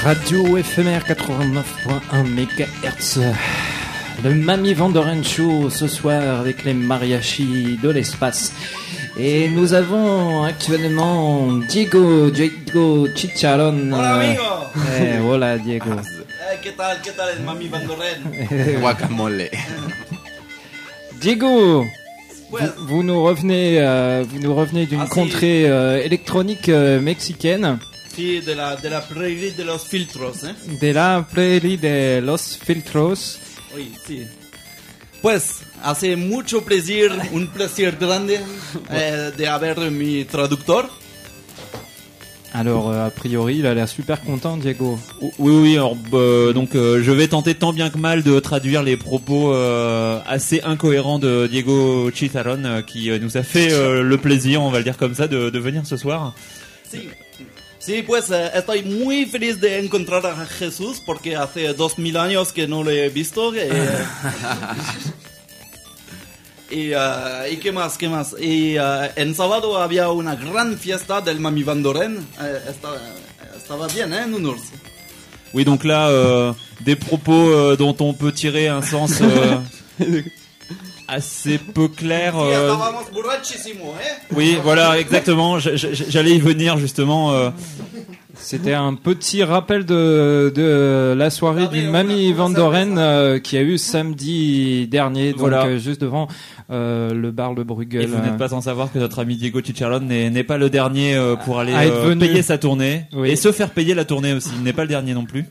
Radio 0.04 0.56
éphémère 0.56 1.04
89.1 1.04 2.24
MHz. 2.24 3.20
Le 4.24 4.34
Mami 4.34 4.74
Vandoren 4.74 5.22
Show 5.24 5.70
ce 5.70 5.86
soir 5.86 6.40
avec 6.40 6.64
les 6.64 6.74
mariachis 6.74 7.78
de 7.82 7.90
l'espace. 7.90 8.52
Et 9.18 9.48
nous 9.48 9.74
avons 9.74 10.44
actuellement 10.44 11.52
Diego, 11.68 12.30
Diego 12.30 13.08
Chicharon. 13.14 13.92
Hola, 13.92 14.14
amigo. 14.14 14.42
Eh, 15.00 15.18
hola 15.20 15.58
Diego. 15.58 15.90
Eh, 16.50 16.56
¿Qué 16.62 16.70
tal? 16.70 16.96
¿Qué 17.02 17.10
tal 17.10 17.28
el 17.36 17.44
mami 17.44 17.68
Van 17.68 17.80
Doren? 17.84 18.78
Guacamole. 18.80 19.50
Diego, 21.20 21.84
vous, 22.50 22.58
vous 22.86 23.02
nous 23.02 23.22
revenez, 23.22 23.76
euh, 23.80 24.24
vous 24.26 24.38
nous 24.38 24.54
revenez 24.54 24.86
d'une 24.86 25.02
Ah, 25.02 25.08
contrée 25.10 25.68
euh, 25.68 26.02
électronique 26.02 26.70
euh, 26.70 27.00
mexicaine. 27.02 27.76
Sí, 28.18 28.40
de 28.40 28.56
la, 28.56 28.74
de 28.74 28.90
la 28.90 29.00
prairie 29.00 29.52
de 29.52 29.64
los 29.64 29.84
filtros, 29.84 30.42
¿eh? 30.42 30.52
De 30.80 30.92
la 30.92 31.24
prairie 31.32 31.76
de 31.76 32.20
los 32.20 32.58
filtros. 32.58 33.38
Oui, 33.72 33.92
sí. 34.08 34.26
Pues, 35.22 35.60
hace 35.84 36.16
mucho 36.16 36.64
placer, 36.64 37.12
un 37.32 37.46
placer 37.46 37.96
grande 37.96 38.40
eh, 38.90 39.30
de 39.36 39.46
haber 39.46 39.92
mi 39.92 40.24
traductor. 40.24 40.90
Alors, 42.52 42.90
euh, 42.90 43.06
a 43.06 43.10
priori, 43.10 43.58
il 43.58 43.66
a 43.66 43.74
l'air 43.74 43.88
super 43.88 44.20
content, 44.22 44.56
Diego. 44.56 44.98
Oui, 45.38 45.52
oui, 45.54 45.76
alors, 45.76 45.94
bah, 45.94 46.52
donc 46.52 46.74
euh, 46.74 47.00
je 47.00 47.12
vais 47.12 47.28
tenter 47.28 47.54
tant 47.54 47.72
bien 47.72 47.88
que 47.88 47.98
mal 47.98 48.24
de 48.24 48.40
traduire 48.40 48.82
les 48.82 48.96
propos 48.96 49.52
euh, 49.54 50.18
assez 50.26 50.60
incohérents 50.64 51.20
de 51.20 51.46
Diego 51.46 52.10
Chitaron 52.12 52.64
euh, 52.64 52.82
qui 52.82 53.12
euh, 53.12 53.20
nous 53.20 53.36
a 53.36 53.44
fait 53.44 53.72
euh, 53.72 54.02
le 54.02 54.18
plaisir, 54.18 54.60
on 54.60 54.72
va 54.72 54.78
le 54.78 54.84
dire 54.84 54.96
comme 54.96 55.14
ça, 55.14 55.28
de, 55.28 55.50
de 55.50 55.58
venir 55.60 55.86
ce 55.86 55.96
soir. 55.96 56.34
Sí. 56.90 57.08
Sí, 57.88 58.02
pues 58.02 58.30
eh, 58.30 58.50
estoy 58.52 58.82
muy 58.82 59.24
feliz 59.24 59.62
de 59.62 59.78
encontrar 59.78 60.26
a 60.26 60.44
Jesús 60.44 61.00
porque 61.06 61.36
hace 61.36 61.72
dos 61.72 61.98
mil 61.98 62.18
años 62.18 62.52
que 62.52 62.68
no 62.68 62.84
lo 62.84 62.90
he 62.90 63.08
visto. 63.08 63.54
eh, 63.54 63.70
y, 66.70 66.90
eh, 66.92 67.48
¿Y 67.50 67.56
qué 67.56 67.72
más? 67.72 67.96
¿Qué 67.96 68.10
más? 68.10 68.34
Y 68.38 68.76
eh, 68.76 69.10
en 69.16 69.34
sábado 69.34 69.80
había 69.80 70.10
una 70.10 70.36
gran 70.36 70.76
fiesta 70.76 71.22
del 71.22 71.40
Mami 71.40 71.62
Van 71.62 71.82
Doren. 71.82 72.18
Eh, 72.38 72.58
estaba, 72.68 72.98
estaba 73.56 73.88
bien, 73.88 74.12
¿eh? 74.12 74.26
Nounours. 74.26 74.64
Oui, 75.54 75.64
donc 75.64 75.82
là, 75.84 76.10
euh, 76.10 76.52
des 76.84 76.96
propos 76.96 77.48
euh, 77.48 77.74
dont 77.74 77.96
on 78.00 78.12
peut 78.12 78.32
tirer 78.32 78.68
un 78.68 78.82
sens 78.82 79.12
euh, 79.22 79.62
assez 81.08 81.58
peu 81.58 81.88
clair. 81.88 82.38
Euh, 82.38 82.74
¿eh? 84.00 84.34
oui, 84.36 84.58
voilà, 84.62 84.98
exactement. 84.98 85.58
J'allais 85.58 86.36
y 86.36 86.40
venir 86.40 86.78
justement. 86.78 87.32
euh, 87.32 87.50
C'était 88.40 88.72
un 88.72 88.94
petit 88.94 89.42
rappel 89.42 89.84
de, 89.84 90.50
de 90.54 91.12
la 91.16 91.28
soirée 91.28 91.64
Ah, 91.66 91.70
mais 91.72 91.80
du 91.82 91.88
on 91.88 91.90
Mamie 91.90 92.32
Van 92.32 92.48
Doren 92.48 92.96
euh, 92.96 93.38
qui 93.38 93.56
a 93.58 93.62
eu 93.62 93.76
samedi 93.76 94.86
dernier, 94.88 95.32
donc 95.32 95.40
Voilà. 95.40 95.66
euh, 95.66 95.78
juste 95.78 96.00
devant 96.00 96.28
euh, 96.70 97.12
le 97.12 97.30
bar 97.30 97.52
Le 97.52 97.64
Bruegel. 97.64 98.02
Et 98.02 98.06
vous 98.06 98.16
n'êtes 98.22 98.38
pas 98.38 98.48
sans 98.48 98.60
savoir 98.62 98.90
que 98.92 98.98
notre 98.98 99.18
ami 99.18 99.36
Diego 99.36 99.60
Chicharron 99.62 100.00
n'est 100.00 100.30
n'est 100.30 100.44
pas 100.44 100.56
le 100.56 100.70
dernier 100.70 101.14
euh, 101.14 101.36
pour 101.36 101.58
aller 101.58 101.74
À 101.74 101.84
être 101.86 101.96
euh, 101.96 102.08
venu. 102.10 102.20
payer 102.20 102.42
sa 102.42 102.56
tournée 102.58 103.04
Oui. 103.12 103.30
et 103.30 103.36
se 103.36 103.52
faire 103.52 103.70
payer 103.70 103.94
la 103.94 104.04
tournée 104.04 104.32
aussi. 104.32 104.50
Il 104.56 104.62
n'est 104.62 104.72
pas 104.72 104.82
le 104.82 104.88
dernier 104.88 105.14
non 105.14 105.24
plus. 105.24 105.44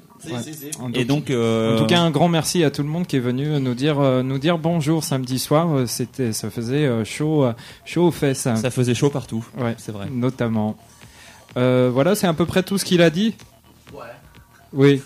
En 0.82 0.90
Et 0.94 1.02
tout- 1.02 1.08
donc, 1.08 1.30
euh, 1.30 1.76
En 1.76 1.80
tout 1.80 1.86
cas, 1.86 2.00
un 2.00 2.10
grand 2.10 2.28
merci 2.30 2.64
à 2.64 2.72
tout 2.72 2.82
le 2.82 2.88
monde 2.90 3.06
qui 3.06 3.18
est 3.18 3.20
venu 3.22 3.48
nous 3.60 3.76
dire 3.76 4.00
euh, 4.00 4.24
nous 4.24 4.40
dire 4.40 4.58
bonjour 4.58 5.04
samedi 5.04 5.38
soir. 5.38 5.68
Euh, 5.76 5.86
C'était, 5.86 6.34
ça 6.34 6.50
faisait 6.50 6.86
euh, 6.88 7.06
chaud, 7.06 7.44
euh, 7.46 7.54
chaud 7.86 8.08
aux 8.08 8.12
fesses, 8.12 8.40
ça 8.56 8.72
faisait 8.72 8.96
chaud 8.96 9.10
partout. 9.12 9.46
Ouais. 9.60 9.76
c'est 9.78 9.92
vrai. 9.92 10.08
notamment. 10.12 10.76
Euh, 11.58 11.90
voilà, 11.92 12.16
c'est 12.16 12.28
à 12.28 12.34
peu 12.34 12.46
près 12.46 12.64
tout 12.64 12.78
ce 12.78 12.86
qu'il 12.86 13.02
a 13.02 13.10
dit. 13.10 13.36
Ouais. 13.94 14.00
Oui, 14.74 15.02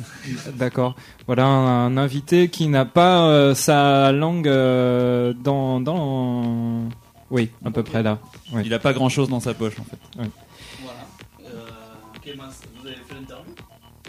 d'accord. 0.55 0.95
Voilà 1.27 1.45
un, 1.45 1.85
un 1.87 1.97
invité 1.97 2.49
qui 2.49 2.67
n'a 2.67 2.83
pas 2.85 3.23
euh, 3.27 3.53
sa 3.55 4.11
langue 4.11 4.47
euh, 4.47 5.33
dans 5.33 5.79
dans. 5.79 6.89
Oui, 7.29 7.49
à 7.65 7.71
peu 7.71 7.83
près 7.83 8.03
là. 8.03 8.17
Oui. 8.53 8.63
Il 8.65 8.73
a 8.73 8.79
pas 8.79 8.91
grand 8.93 9.07
chose 9.09 9.29
dans 9.29 9.39
sa 9.39 9.53
poche 9.53 9.75
en 9.79 9.83
fait. 9.85 9.97
Voilà. 10.15 10.29
Eh, 11.41 12.19
¿Qué 12.21 12.35
más? 12.35 12.59
¿Vous 12.81 12.87
avez 12.87 12.97
fait 13.07 13.13
l'interview? 13.15 13.53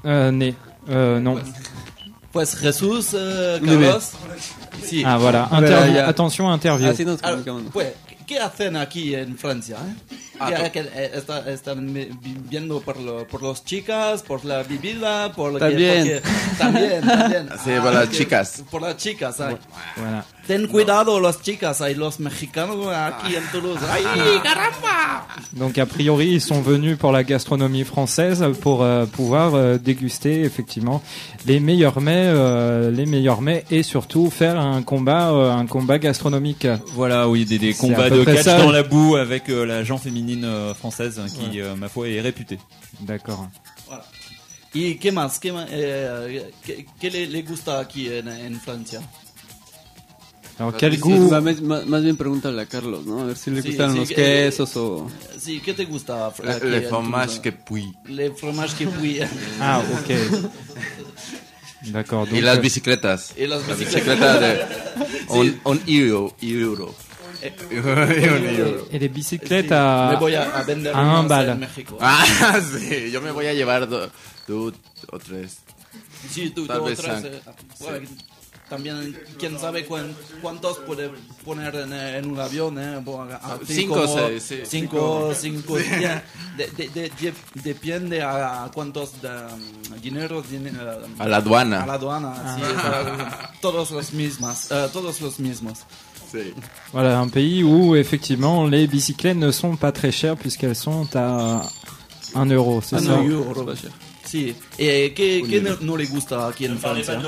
Euh, 0.05 0.30
né. 0.32 0.55
Euh, 0.90 1.20
non. 1.20 1.36
Pues 2.32 2.57
Jesús, 2.61 3.14
eh, 3.14 3.59
Oui, 3.62 3.68
Carlos. 3.68 4.01
Sí. 4.82 5.03
Ah 5.07 5.18
voilà. 5.18 5.47
Voilà, 5.51 5.66
Interview. 5.68 5.99
a- 5.99 6.07
Attention, 6.09 6.51
interview. 6.53 6.88
Así 6.88 7.05
nos 7.05 7.18
Ah, 7.22 7.28
comunicamos. 7.28 7.62
pues, 7.72 7.93
¿qué 8.26 8.38
hacen 8.38 8.74
aquí 8.76 9.14
en 9.14 9.36
Francia? 9.36 9.76
eh? 9.76 10.16
Ah, 10.43 10.49
¿Qué- 10.49 10.62
to- 10.62 10.72
qué- 10.72 10.88
eh, 10.95 11.11
está- 11.14 11.51
¿Están 11.51 11.93
vi- 11.95 12.09
viendo 12.51 12.80
por, 12.80 12.99
lo, 12.99 13.26
por 13.26 13.43
los 13.43 13.64
chicas, 13.64 14.22
por 14.22 14.45
la 14.45 14.62
bebida, 14.62 15.32
por 15.32 15.53
lo 15.53 15.59
que- 15.59 15.64
También. 15.66 16.20
porque- 16.22 16.22
también, 16.59 17.01
también. 17.03 17.49
Sí, 17.64 17.70
por 17.82 17.93
las 17.95 18.09
que- 18.09 18.16
chicas. 18.16 18.62
Por 18.70 18.82
las 18.82 18.97
chicas, 18.97 19.40
ay. 19.40 19.57
Voilà. 19.97 20.24
Ten 20.47 20.66
cuidado 20.66 21.20
las 21.20 21.40
chicas, 21.40 21.80
hay 21.80 21.95
los 21.95 22.18
mexicanos 22.18 22.88
aquí 22.93 23.36
en 23.36 23.45
Toulouse. 23.53 23.80
¡Ay, 23.90 24.40
caramba! 24.43 25.26
Donc 25.53 25.78
a 25.78 25.86
priori, 25.86 26.32
ils 26.34 26.40
sont 26.40 26.62
venus 26.62 26.97
pour 26.99 27.12
la 27.12 27.22
gastronomie 27.22 27.84
française 27.84 28.45
pour 28.61 28.82
euh, 28.82 29.07
pouvoir 29.07 29.55
euh, 29.55 29.78
déguster 29.78 30.43
effectivement 30.43 31.01
les 31.47 31.61
meilleurs 31.61 32.01
mets, 32.01 32.26
euh, 32.26 32.90
les 32.90 33.07
meilleurs 33.07 33.40
mets 33.40 33.64
et 33.70 33.82
surtout 33.84 34.30
faire 34.30 34.59
un 34.59 34.82
combat, 34.82 35.30
euh, 35.30 35.53
un 35.53 35.66
combat 35.66 35.99
gastronomique. 35.99 36.66
Voilà, 36.95 37.28
oui, 37.28 37.45
des, 37.45 37.59
des 37.59 37.72
combats 37.74 38.11
de 38.11 38.24
catch 38.24 38.43
ça. 38.43 38.59
dans 38.59 38.72
la 38.72 38.82
boue 38.82 39.16
avec 39.16 39.49
euh, 39.49 39.64
la 39.64 39.84
gent 39.84 39.99
féminine 39.99 40.31
euh, 40.44 40.74
française 40.74 41.20
qui, 41.34 41.60
euh, 41.60 41.74
ma 41.76 41.88
foi, 41.88 42.08
est 42.08 42.20
réputée. 42.20 42.58
D'accord. 43.00 43.48
Voilà. 43.86 44.04
¿Y 44.74 44.96
qué 44.96 45.12
más? 45.12 45.68
Eh, 45.70 46.50
¿qué, 46.64 46.86
qué 46.98 47.10
le, 47.10 47.42
gusta 47.42 47.78
aquí 47.80 48.08
en, 48.08 48.26
en 48.28 48.58
Francia? 48.60 49.00
Alors 50.58 50.76
quel 50.76 50.94
Sí, 50.94 51.00
goût 51.00 51.28
Va- 51.30 51.40
Más, 51.40 52.02
bien 52.02 52.16
pregúntale 52.16 52.60
a 52.62 52.66
Carlos, 52.66 53.04
¿no? 53.04 53.20
A 53.20 53.24
ver 53.24 53.36
si 53.36 53.50
le 53.50 53.62
Sí, 53.62 53.68
gustan 53.68 53.92
sí, 53.92 53.98
los 53.98 54.08
que- 54.08 54.14
quesos 54.14 54.76
o... 54.76 55.10
Sí, 55.38 55.60
¿qué 55.64 55.72
te 55.74 55.84
gusta? 55.86 56.26
aquí 56.28 56.42
Le, 56.42 56.52
en 56.52 56.54
le 56.54 56.60
Toulouse? 56.60 56.88
fromage 56.88 57.40
que 57.40 57.52
puis. 57.52 57.92
Le 58.06 58.30
fromage 58.32 58.74
que 58.76 58.86
puis. 58.86 59.20
Ah 59.60 59.80
ok. 59.80 60.10
D'accord. 61.92 62.26
Donc, 62.28 62.40
las 62.42 62.58
euh, 62.58 62.60
bicicletas. 62.60 63.32
Y 63.36 63.46
las 63.46 63.66
La 63.66 63.74
bicicletas. 63.74 64.14
bicicleta 64.14 64.38
de 64.38 64.60
un, 65.30 65.60
un 65.64 65.80
euro. 65.88 66.32
euro. 66.40 66.94
Un 67.70 68.45
euro. 68.49 68.88
et 68.90 68.99
les 68.99 69.09
bicyclettes 69.09 69.68
Sí, 69.68 70.11
me 70.11 70.16
voy 70.16 70.34
a, 70.34 70.43
a 70.59 70.62
vender 70.62 70.95
a 70.95 71.01
un 71.01 71.09
unas 71.09 71.28
bal. 71.28 71.49
en 71.51 71.61
México. 71.61 71.99
Ah, 72.01 72.24
sí. 72.78 73.11
Yo 73.11 73.20
me 73.20 73.30
voy 73.32 73.47
a 73.47 73.55
llevar 73.55 73.88
do- 73.88 74.11
dos 74.47 74.74
o 75.11 75.18
tres. 75.18 75.59
Sí, 76.30 76.51
tú, 76.51 76.66
Tal 76.66 76.78
tú 76.78 76.84
vez 76.84 76.99
sean- 77.01 77.26
eh, 77.26 77.40
bueno, 77.80 78.09
También, 78.68 79.20
quién 79.38 79.59
sabe 79.59 79.84
cuán- 79.84 80.14
cuántos 80.40 80.78
puede 80.78 81.11
poner 81.45 81.74
en, 81.74 81.93
eh, 81.93 82.16
en 82.18 82.30
un 82.30 82.40
avión, 82.40 82.78
¿eh? 82.78 83.03
Así 83.43 83.74
Cinco 83.74 83.95
como 84.07 84.16
seis, 84.28 84.43
sí, 84.43 84.61
Cinco, 84.64 85.34
cinco. 85.38 85.78
ya, 85.78 86.24
de- 86.57 86.68
de- 86.68 86.88
de- 86.88 87.11
de- 87.20 87.34
depende 87.62 88.22
a 88.22 88.70
cuántos 88.72 89.20
de, 89.20 89.28
um, 89.28 90.01
dinero 90.01 90.40
tiene, 90.43 90.70
eh, 90.70 91.07
A 91.18 91.28
la 91.28 91.36
aduana. 91.38 91.82
a 91.82 91.86
la 91.86 91.93
aduana. 91.95 92.57
sí, 92.57 92.62
para- 92.76 93.53
todos 93.61 93.90
los 93.90 94.12
mismos. 94.14 94.70
eh, 94.70 94.88
todos 94.90 95.20
los 95.20 95.38
mismos. 95.38 95.80
Voilà 96.92 97.18
un 97.18 97.28
pays 97.28 97.62
où 97.62 97.94
effectivement 97.96 98.66
les 98.66 98.86
bicyclettes 98.86 99.36
ne 99.36 99.50
sont 99.50 99.76
pas 99.76 99.92
très 99.92 100.12
chères 100.12 100.36
puisqu'elles 100.36 100.76
sont 100.76 101.06
à 101.14 101.62
1 102.34 102.46
euro, 102.50 102.80
c'est 102.82 102.98
ça 102.98 103.16
no, 103.16 103.28
euro. 103.28 103.64
Sí. 104.24 104.54
Eh, 104.78 105.12
¿qué, 105.14 105.42
qué 105.48 105.60
no, 105.60 105.70
no 105.80 105.96
le 105.96 106.06
gusta 106.06 106.46
aquí 106.46 106.66
en 106.66 106.76
Francia? 106.78 107.20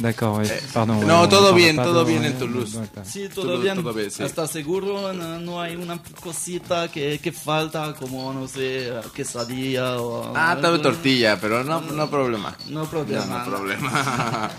D'accord, 0.00 0.38
oui. 0.40 0.48
Pardon. 0.72 0.94
No, 0.94 1.06
ouais, 1.06 1.12
on 1.24 1.28
todo 1.28 1.50
parle 1.50 1.56
bien, 1.62 1.76
pas 1.76 1.84
todo 1.84 2.04
de- 2.04 2.10
bien 2.10 2.24
en 2.24 2.32
Toulouse. 2.38 2.78
Sí, 3.04 3.28
todo, 3.32 3.46
Todo- 3.46 3.60
bien. 3.60 3.76
todo 3.76 3.92
bien, 3.92 4.10
sí. 4.10 4.22
¿Estás 4.24 4.50
seguro? 4.50 5.12
No, 5.12 5.38
no 5.38 5.60
hay 5.60 5.76
una 5.76 6.00
cosita 6.20 6.88
que, 6.88 7.18
que 7.20 7.30
falta, 7.30 7.94
como, 7.94 8.32
no 8.32 8.48
sé, 8.48 8.90
quesadilla 9.14 10.00
o... 10.00 10.32
Ah, 10.34 10.56
tal 10.60 10.72
vez 10.72 10.82
tortilla, 10.82 11.38
pero 11.40 11.62
no, 11.62 11.80
no 11.80 12.08
problema. 12.10 12.56
No 12.70 12.80
No, 12.84 12.86
problema. 12.90 13.44
no 13.44 13.44
problema. 13.50 14.50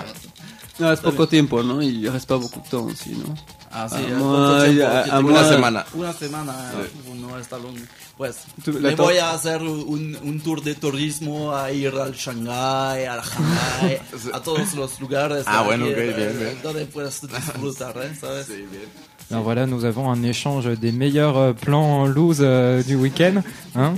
No, 0.80 0.92
es 0.92 1.00
poco 1.00 1.28
tiempo, 1.28 1.64
¿no? 1.64 1.82
Y 1.82 1.88
il 2.06 2.10
reste 2.10 2.28
pas 2.28 2.38
beaucoup 2.38 2.62
de 2.64 2.70
temps 2.70 2.86
aussi, 2.92 3.12
¿no? 3.12 3.34
Ah, 3.72 3.88
sí, 3.90 3.96
Ah, 3.98 4.02
eh, 4.10 4.14
moi, 4.14 4.36
¿cuánto 4.36 4.64
tiempo? 4.66 4.86
ah, 4.86 5.04
¿Qué 5.04 5.12
ah, 5.12 5.18
te- 5.18 5.24
moi- 5.24 5.32
Una 5.32 5.44
semana. 5.50 5.86
Una 5.94 6.14
semana, 6.14 6.54
eh, 6.82 7.16
no 7.20 7.38
está 7.40 7.58
long. 7.58 7.76
Pues, 8.18 8.36
to- 8.64 8.72
voy 9.04 9.18
a 9.18 9.32
hacer 9.32 9.62
un, 9.62 10.18
un 10.24 10.40
tour 10.42 10.62
de 10.62 10.76
turismo 10.76 11.54
a 11.54 11.72
ir 11.72 11.94
al 11.96 12.14
Shanghái, 12.14 13.06
al 13.06 13.22
Shanghái, 13.22 14.00
a 14.34 14.40
todos 14.42 14.74
los 14.76 15.00
lugares. 15.02 15.44
Ah, 15.48 15.60
aquí, 15.60 15.66
bueno, 15.68 15.86
ok, 15.86 15.92
eh, 15.98 16.14
bien, 16.18 16.40
bien. 16.40 16.58
Donde 16.64 16.86
puedes 16.86 17.22
disfrutar, 17.22 17.96
¿eh? 18.04 18.16
¿sabes? 18.20 18.48
Sí, 18.48 18.66
bien. 18.72 18.90
Alors 19.32 19.44
voilà, 19.44 19.66
nous 19.66 19.84
avons 19.86 20.12
un 20.12 20.22
échange 20.24 20.68
des 20.80 20.92
meilleurs 20.92 21.36
euh, 21.38 21.54
plans 21.54 22.06
loose 22.06 22.42
euh, 22.42 22.84
du 22.84 22.96
week-end. 22.96 23.42
Hein 23.76 23.96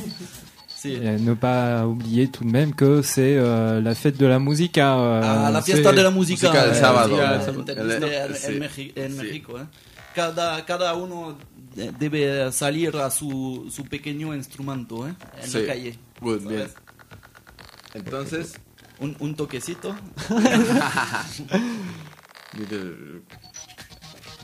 Sí. 0.88 0.94
Et 0.96 1.18
ne 1.20 1.34
pas 1.34 1.86
oublier 1.86 2.28
tout 2.30 2.44
de 2.44 2.50
même 2.52 2.74
que 2.74 3.02
c'est 3.02 3.36
euh, 3.38 3.82
la 3.82 3.94
fête 3.96 4.18
de 4.18 4.26
la 4.26 4.40
musica. 4.40 4.96
euh, 4.98 5.48
a 5.48 5.52
la 5.52 5.62
fiesta 5.62 5.92
de 5.92 6.02
la 6.02 6.10
música 6.10 6.48
música 6.50 6.66
del 6.68 6.76
eh, 6.76 6.80
sábado. 6.80 7.16
sí, 7.16 7.22
Ah, 7.22 7.36
en- 7.36 7.42
sábado. 7.42 7.66
El- 7.68 8.94
en. 8.96 9.18
México. 9.18 9.60
¿eh? 9.60 9.66
Cada, 10.16 10.66
cada 10.66 10.94
uno 10.96 11.38
de- 11.76 11.92
debe 12.00 12.52
salir 12.52 12.96
a 12.98 13.10
su, 13.12 13.68
su 13.70 13.84
pequeño 13.86 14.34
instrumento 14.34 15.08
¿eh? 15.08 15.14
en 15.44 15.50
Sí. 15.50 15.60
la 15.60 15.66
calle. 15.68 16.00
Muy 16.22 16.38
bien. 16.40 16.68
Entonces, 17.94 18.54
Un, 19.00 19.16
un 19.20 19.36
toquecito. 19.36 19.96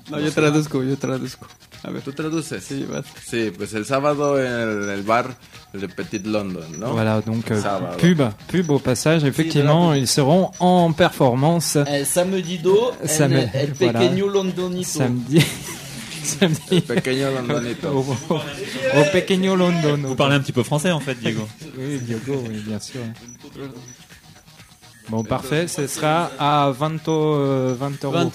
No, 0.10 0.20
yo 0.20 0.32
traduzco, 0.32 0.84
yo 0.84 0.98
traduzco. 0.98 1.48
A 1.86 1.90
ver. 1.92 2.02
¿tú 2.02 2.14
traduces? 2.14 2.64
Sí, 2.64 2.86
vas. 2.90 3.06
Sí, 3.26 3.52
pues 3.56 3.74
el 3.74 3.86
sábado 3.86 4.40
en 4.40 4.90
el, 4.90 5.04
bar 5.04 5.36
de 5.74 5.88
Petit 5.90 6.26
London, 6.26 6.64
¿no? 6.80 6.94
Voilà, 6.94 7.20
donc 7.22 7.52
euh, 7.52 7.62
pub, 8.00 8.22
pub 8.48 8.70
au 8.72 8.80
passage. 8.80 9.24
Effectivement, 9.26 9.94
ils 9.94 10.08
seront 10.08 10.52
en 10.60 10.94
performance 10.94 11.76
El 11.76 12.06
samedi 12.06 12.60
do, 12.60 12.94
Sam- 13.06 13.34
en 13.34 13.50
el 13.54 13.74
voilà. 13.74 14.00
pequeño 14.00 14.28
londonito. 14.30 14.90
samedi. 15.00 15.44
Samedi. 16.24 16.80
Pequeño 16.80 17.32
Londonito. 17.32 17.90
Au, 18.30 18.34
au- 18.34 18.38
au 18.38 19.04
Pequeño 19.12 19.58
London. 19.58 20.00
Vous 20.04 20.16
parlez 20.16 20.36
un 20.36 20.40
petit 20.40 20.54
peu 20.54 20.64
français 20.64 20.92
en 20.92 21.02
fait, 21.02 21.16
Diego. 21.16 21.46
Oui, 21.78 22.00
Diogo, 22.00 22.42
oui, 22.48 22.64
bien 22.66 22.80
sûr. 22.80 23.02
Bon, 25.10 25.24
parfait. 25.26 25.68
Ce 25.68 25.86
sera 25.88 26.32
à 26.40 26.72
20, 26.72 27.10
euh, 27.10 27.76
20 27.78 28.06
euros. 28.06 28.30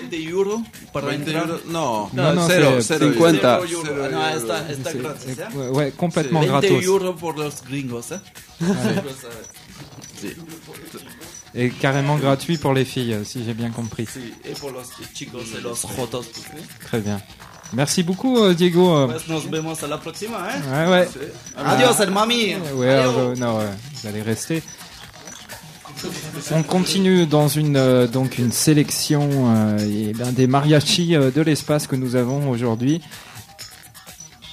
20 0.00 0.28
heures. 0.28 0.28
20 0.28 0.28
20 0.28 0.28
20 0.28 0.28
heures. 0.28 0.28
20 0.28 0.28
euros 0.30 0.60
para 0.92 1.06
20 1.06 1.30
entrar? 1.30 1.48
euros. 1.48 1.60
No, 1.66 2.10
No, 2.12 2.32
no, 2.34 2.46
cero, 2.48 2.70
c'est 2.80 2.98
cero 2.98 3.12
50. 3.12 3.54
euros. 3.56 3.66
Cero 3.68 3.78
euros. 3.78 3.84
Cero 3.84 4.02
Ah, 4.04 4.08
no, 4.10 4.28
euros. 4.28 4.42
está, 4.42 4.70
está 4.72 4.92
gratis, 4.92 5.38
¿eh? 5.38 5.56
Ouais, 5.56 5.68
ouais, 5.70 5.92
complètement 5.96 6.40
20 6.40 6.46
gratos. 6.48 6.84
euros 6.84 7.14
pour 7.18 7.34
los 7.36 7.62
gringos, 7.68 8.10
¿eh? 8.12 8.20
Sí. 10.20 10.34
Et 11.54 11.70
carrément 11.70 12.16
gratuit 12.16 12.56
pour 12.58 12.72
les 12.74 12.84
filles, 12.84 13.24
si 13.24 13.44
j'ai 13.44 13.54
bien 13.54 13.70
compris. 13.70 14.06
Sí, 14.12 14.32
por 14.60 14.72
los 14.72 14.86
chicos 15.14 15.44
los 15.62 15.82
jotos. 15.84 16.26
Très 16.86 17.00
bien. 17.00 17.20
Merci 17.72 18.02
beaucoup, 18.02 18.38
euh, 18.38 18.54
Diego. 18.54 19.06
Pues 19.08 19.26
nos 19.28 19.48
vemos 19.50 19.82
a 19.82 19.86
la 19.88 19.98
próxima, 19.98 20.48
¿eh? 20.50 20.60
Ouais, 20.68 20.88
ouais. 20.88 22.02
El 22.02 22.10
mami. 22.10 22.54
Ouais, 22.74 22.86
euh, 22.88 23.34
non, 23.36 23.58
ouais, 23.58 23.66
vous 23.94 24.08
allez 24.08 24.22
rester. 24.22 24.62
On 26.52 26.62
continue 26.62 27.26
dans 27.26 27.48
une 27.48 27.76
euh, 27.76 28.06
donc 28.06 28.38
une 28.38 28.52
sélection 28.52 29.28
euh, 29.32 29.78
et 29.78 30.12
ben, 30.12 30.32
des 30.32 30.46
mariachis 30.46 31.14
euh, 31.14 31.30
de 31.30 31.40
l'espace 31.40 31.86
que 31.86 31.96
nous 31.96 32.16
avons 32.16 32.50
aujourd'hui, 32.50 33.00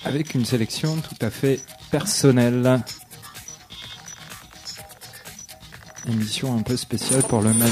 avec 0.05 0.33
une 0.33 0.45
sélection 0.45 0.95
tout 0.97 1.25
à 1.25 1.29
fait 1.29 1.59
personnelle. 1.91 2.81
Émission 6.07 6.57
un 6.57 6.61
peu 6.61 6.77
spéciale 6.77 7.23
pour 7.23 7.41
le 7.41 7.53
Manu. 7.53 7.71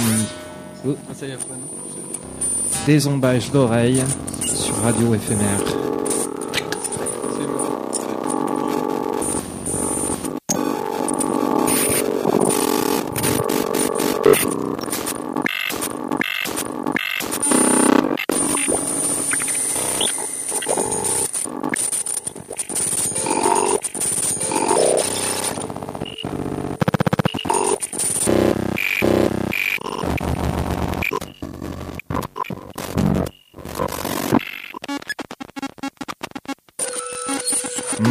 Oh, 0.85 0.95
désombage 2.85 3.51
d'oreilles 3.51 4.03
sur 4.45 4.75
Radio 4.81 5.15
éphémère. 5.15 5.98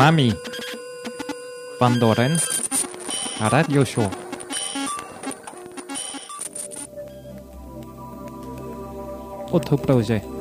Mami 0.08 0.32
Van 1.78 1.98
Doren 1.98 2.38
Radio 3.40 3.84
Show. 3.84 4.08
Autoprojet. 9.52 10.22
Cheers. 10.22 10.37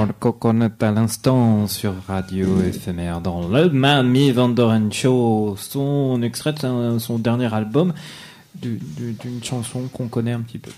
Senior 0.00 0.18
Coconut 0.18 0.72
à 0.80 0.90
l'instant 0.92 1.66
sur 1.66 1.92
Radio 2.08 2.62
éphémère 2.62 3.20
dans 3.20 3.46
le 3.46 3.68
Mamie 3.68 4.32
Vandoren 4.32 4.90
Show, 4.90 5.56
son 5.58 6.22
extrait 6.22 6.54
de 6.54 6.58
son- 6.58 6.98
son 6.98 7.18
dernier 7.18 7.52
album 7.52 7.92
du- 8.54 8.78
du- 8.96 9.12
d'une 9.12 9.44
chanson 9.44 9.88
qu'on 9.92 10.08
connaît 10.08 10.32
un 10.32 10.40
petit 10.40 10.56
peu. 10.58 10.70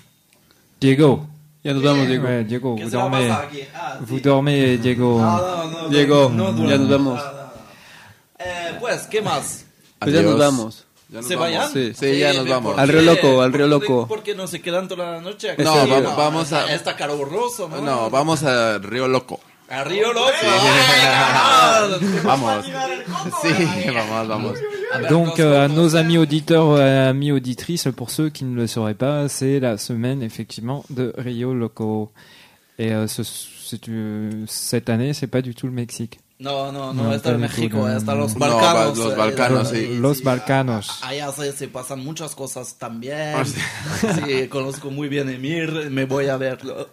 Diego. 0.81 1.20
Ya 1.64 1.73
nos 1.73 1.81
vamos, 1.83 2.07
Diego. 2.07 2.25
Ouais, 2.27 2.43
Diego, 2.43 2.75
¿Qué 2.75 2.83
vous 2.85 2.91
dormez. 2.91 3.31
Ah, 3.31 3.99
Vous 4.01 4.18
dormez, 4.18 4.77
Diego. 4.79 5.20
No, 5.20 5.25
no, 5.37 5.83
no, 5.85 5.89
Diego, 5.89 6.29
no, 6.29 6.53
no, 6.53 6.68
ya 6.68 6.77
no. 6.79 6.83
nos 6.85 6.91
vamos. 6.91 7.20
Ah. 7.23 7.53
Eh, 8.41 8.75
pues, 8.81 9.07
¿qué 9.09 9.23
más? 9.23 9.64
Pues 10.01 10.12
ya 10.14 10.23
nos 10.23 10.37
vamos. 10.37 10.82
Ya 11.12 11.18
nos 11.18 11.26
¿Se 11.28 11.36
vamos. 11.36 11.52
vayan? 11.52 11.72
Sí. 11.72 11.92
Sí, 11.94 12.18
ya 12.18 12.30
Eh, 12.30 12.34
nos 12.34 12.42
¿por 12.44 12.48
vamos. 12.48 12.78
Al? 12.78 12.88
Río 12.88 13.02
Loco, 13.02 13.42
al 13.42 13.50
¿Por 13.50 13.58
Río 13.60 13.66
Loco. 13.68 14.08
¿Por 14.08 14.22
qué 14.22 14.34
no 14.34 14.46
se 14.46 14.60
quedan 14.62 14.88
toda 14.88 15.12
la 15.12 15.20
noche? 15.20 15.54
No, 15.58 15.62
Ese 15.76 15.90
va- 15.92 16.00
día. 16.00 16.08
vamos 16.16 16.52
a... 16.52 16.72
Está 16.74 16.96
caluroso, 16.96 17.68
¿no? 17.68 17.80
No, 17.82 18.08
vamos 18.10 18.42
a 18.44 18.78
Río 18.78 19.06
Loco. 19.06 19.38
A 19.68 19.84
Río 19.84 20.12
Loco. 20.12 20.28
Vamos. 22.24 22.64
Sí, 23.42 23.48
vamos, 23.94 24.28
vamos. 24.28 24.58
Donc 25.08 25.38
nos 25.38 25.40
euh, 25.40 25.56
à 25.64 25.68
vamos 25.68 25.76
nos 25.76 25.94
amis 25.96 26.18
auditeurs, 26.18 26.70
euh, 26.76 27.08
amis 27.10 27.32
auditrices, 27.32 27.88
pour 27.96 28.10
ceux 28.10 28.28
qui 28.30 28.44
ne 28.44 28.54
le 28.54 28.66
sauraient 28.66 28.94
pas, 28.94 29.28
c'est 29.28 29.60
la 29.60 29.78
semaine 29.78 30.22
effectivement 30.22 30.84
de 30.90 31.12
Rio 31.16 31.54
Loco. 31.54 32.12
Et 32.78 32.92
euh, 32.92 33.06
ce- 33.06 33.22
euh, 33.88 34.44
cette 34.46 34.90
année, 34.90 35.14
c'est 35.14 35.26
pas 35.26 35.40
du 35.42 35.54
tout 35.54 35.66
le 35.66 35.72
Mexique. 35.72 36.20
No, 36.43 36.72
no, 36.72 36.93
No, 36.93 37.05
no, 37.05 37.14
está 37.14 37.30
en 37.30 37.40
México, 37.40 37.88
está 37.88 38.14
los 38.14 38.34
No, 38.34 38.40
Balcanos. 38.40 38.99
los 38.99 39.12
eh, 39.12 39.16
Balcanos, 39.16 39.72
eh, 39.72 39.86
sí. 39.88 39.99
Los 39.99 40.22
Balcanos. 40.24 40.99
Allá 41.03 41.30
se, 41.32 41.53
se 41.53 41.68
pasan 41.68 42.01
muchas 42.05 42.34
cosas 42.34 42.74
también. 42.78 43.34
Ah, 43.36 43.45
sí. 43.45 43.55
Sí, 44.26 44.49
conozco 44.49 44.90
muy 44.90 45.09
bien 45.09 45.28
Emir, 45.28 45.88
me 45.90 46.05
voy 46.05 46.26
a 46.26 46.36
verlo. 46.36 46.88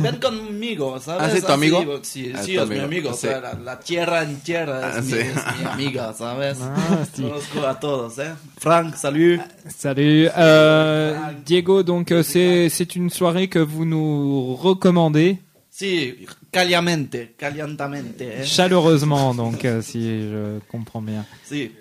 Ven 0.00 0.16
conmigo, 0.16 0.98
¿sabes? 0.98 1.22
Ah, 1.22 1.30
¿sí, 1.34 1.40
tu 1.42 1.46
Así, 1.46 1.52
amigo? 1.52 2.00
Sí, 2.02 2.32
Ah, 2.34 2.42
sí, 2.42 2.54
tu 2.56 2.62
es 2.62 2.68
mi 2.70 2.78
amigo, 2.78 2.84
amigo. 2.84 3.10
o 3.10 3.14
sea, 3.14 3.40
la, 3.40 3.52
la 3.54 3.78
tierra 3.78 4.22
en 4.22 4.40
tierra 4.40 4.88
es, 4.90 4.96
Ah, 4.96 5.00
mi, 5.02 5.10
sí. 5.12 5.18
es 5.18 5.58
mi 5.58 5.64
amiga, 5.66 6.12
¿sabes? 6.14 6.56
Ah, 6.62 7.04
sí. 7.14 7.22
Conozco 7.22 7.66
a 7.66 7.78
todos, 7.78 8.18
¿eh? 8.18 8.32
Frank, 8.56 8.94
salut. 8.96 9.40
Salut. 9.76 10.30
Euh, 10.34 11.14
Diego, 11.44 11.82
donc 11.82 12.14
c'est, 12.22 12.70
c'est 12.70 12.96
une 12.96 13.10
soirée 13.10 13.48
que 13.48 13.58
vous 13.58 13.84
nous 13.84 14.54
recommandez 14.56 15.38
Sí, 15.70 16.26
caliamente, 16.50 17.34
calientamente, 17.38 18.42
¿eh? 18.42 18.44
chaleureusement, 18.44 19.34
donc 19.34 19.64
euh, 19.64 19.82
si 19.82 20.00
je 20.30 20.60
comprends 20.70 21.02
bien. 21.04 21.24
Sí. 21.48 21.74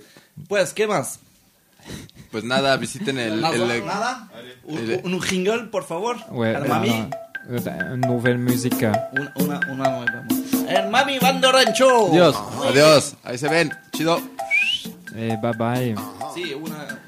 Pues, 0.47 0.74
¿qué 0.74 0.88
más? 0.88 1.20
Pues 2.32 2.43
nada, 2.43 2.76
visiten 2.78 3.18
el... 3.18 3.39
¿Nada? 3.41 3.55
el- 3.55 3.86
¿Nada? 3.86 4.30
Un, 4.65 4.78
el- 4.78 5.01
un 5.05 5.22
jingle, 5.22 5.63
por 5.72 5.84
favor. 5.86 6.18
Ouais, 6.30 6.53
El 6.53 6.68
mami. 6.68 7.07
une 7.49 8.01
nouvelle 8.05 8.38
musique. 8.38 8.84
Una, 9.13 9.34
una, 9.38 9.59
una 9.72 9.89
nueva. 9.89 10.26
El 10.68 10.89
Mami 10.89 11.18
Bando 11.20 11.49
Rancho. 11.49 12.09
Dios. 12.11 12.36
Adiós, 12.68 13.15
ahí 13.24 13.38
se 13.38 13.47
ven. 13.47 13.72
Chido. 13.93 14.20
Et 15.15 15.39
bye 15.39 15.53
bye. 15.57 15.95
Sí, 16.36 16.53
una. 16.53 17.07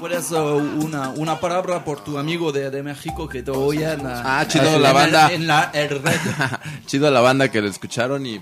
Puedes 0.00 0.30
una, 0.30 1.10
una 1.10 1.38
palabra 1.38 1.84
por 1.84 2.02
tu 2.02 2.18
amigo 2.18 2.52
de, 2.52 2.70
de 2.70 2.82
México 2.82 3.28
que 3.28 3.42
te 3.42 3.50
oyen. 3.50 4.00
uh, 4.06 4.08
Ah, 4.24 4.44
chido, 4.48 4.76
en 4.76 4.82
la 4.82 4.92
banda. 4.92 5.30
En 5.32 5.46
la 5.46 5.70
el 5.74 5.90
red. 5.90 6.18
Chido 6.86 7.10
la 7.10 7.20
banda 7.20 7.50
que 7.50 7.60
lo 7.60 7.68
escucharon 7.68 8.24
y 8.24 8.40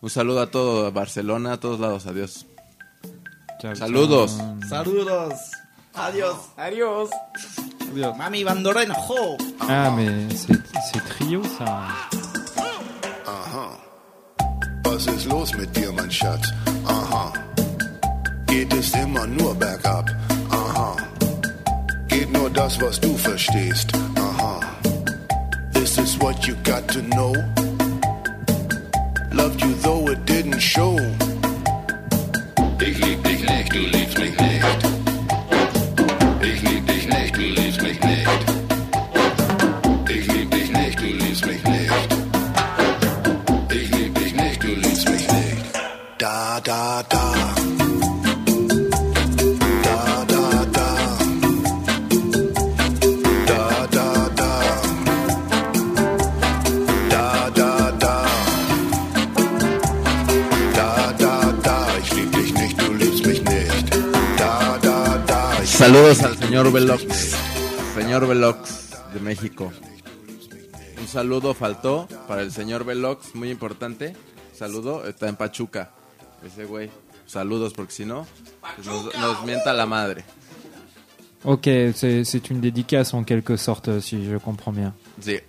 un 0.00 0.10
saludo 0.10 0.40
a 0.42 0.50
todo 0.50 0.92
Barcelona, 0.92 1.54
a 1.54 1.56
todos 1.60 1.80
lados. 1.80 2.06
Adiós. 2.06 2.46
Ciao, 3.60 3.74
Saludos. 3.74 4.36
ciao. 4.36 4.56
Saludos. 4.68 5.34
Adiós. 5.94 6.36
Adiós. 6.56 7.10
Mami 8.16 8.44
Bando 8.44 8.72
Rancho. 8.72 9.36
Ah, 9.60 9.90
mais 9.90 10.46
c'est 10.90 11.04
trio 11.18 11.42
ça. 11.58 11.88
Aha. 13.26 13.76
Was 14.86 15.06
ist 15.08 15.26
los 15.26 15.52
mit 15.54 15.70
dir, 15.76 15.92
mein 15.92 16.10
Schatz? 16.10 16.46
Aha. 16.86 17.32
Geht 18.46 18.72
es 18.72 18.92
immer 18.94 19.26
nur 19.26 19.54
bergab? 19.54 20.06
Aha. 20.50 20.61
nur 22.32 22.50
das, 22.50 22.80
was 22.80 22.98
du 23.00 23.16
verstehst. 23.16 23.92
Aha. 24.16 24.60
This 25.72 25.98
is 25.98 26.18
what 26.20 26.46
you 26.46 26.54
got 26.64 26.88
to 26.88 27.02
know. 27.02 27.32
Loved 29.32 29.60
you 29.62 29.74
though 29.82 30.10
it 30.10 30.24
didn't 30.26 30.60
show. 30.60 30.96
Ich 32.80 32.98
lieb 32.98 33.22
dich 33.24 33.42
nicht, 33.48 33.72
du 33.72 33.78
liebst 33.78 34.18
mich 34.18 34.36
nicht. 34.38 34.66
Ich 36.42 36.62
lieb 36.62 36.86
dich 36.86 37.06
nicht, 37.08 37.36
du 37.36 37.40
liebst 37.40 37.82
mich 37.82 38.00
nicht. 38.00 38.61
Saludos 65.92 66.22
al 66.22 66.38
señor 66.38 66.72
Velox. 66.72 67.36
Señor 67.94 68.26
Velox 68.26 68.96
de 69.12 69.20
México. 69.20 69.70
Un 70.98 71.06
saludo 71.06 71.52
faltó 71.52 72.08
para 72.26 72.40
el 72.40 72.50
señor 72.50 72.86
Velox, 72.86 73.34
muy 73.34 73.50
importante. 73.50 74.16
Saludo, 74.54 75.06
está 75.06 75.28
en 75.28 75.36
Pachuca. 75.36 75.90
Ese 76.42 76.64
güey. 76.64 76.90
Saludos, 77.26 77.74
porque 77.74 77.92
si 77.92 78.06
no, 78.06 78.26
pues 78.74 78.86
nos, 78.86 79.14
nos 79.18 79.44
mienta 79.44 79.74
la 79.74 79.84
madre. 79.84 80.24
Ok, 81.44 81.66
c'est 81.94 82.50
une 82.50 82.62
dédicace 82.62 83.14
en 83.14 83.24
quelque 83.24 83.58
sorte, 83.58 84.00
si 84.00 84.24
je 84.24 84.38
comprends 84.38 84.74
bien. 84.74 84.94
Sí. 85.20 85.40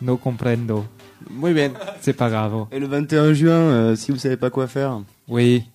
No 0.00 0.16
comprendo. 0.16 0.88
Muy 1.28 1.52
bien. 1.52 1.72
C'est 2.00 2.12
pas 2.12 2.30
grave. 2.30 2.66
Et 2.72 2.78
le 2.78 2.86
21 2.86 3.32
juin, 3.34 3.52
euh, 3.52 3.96
si 3.96 4.12
vous 4.12 4.18
savez 4.18 4.36
pas 4.36 4.50
quoi 4.50 4.66
faire. 4.66 5.00
Oui. 5.28 5.64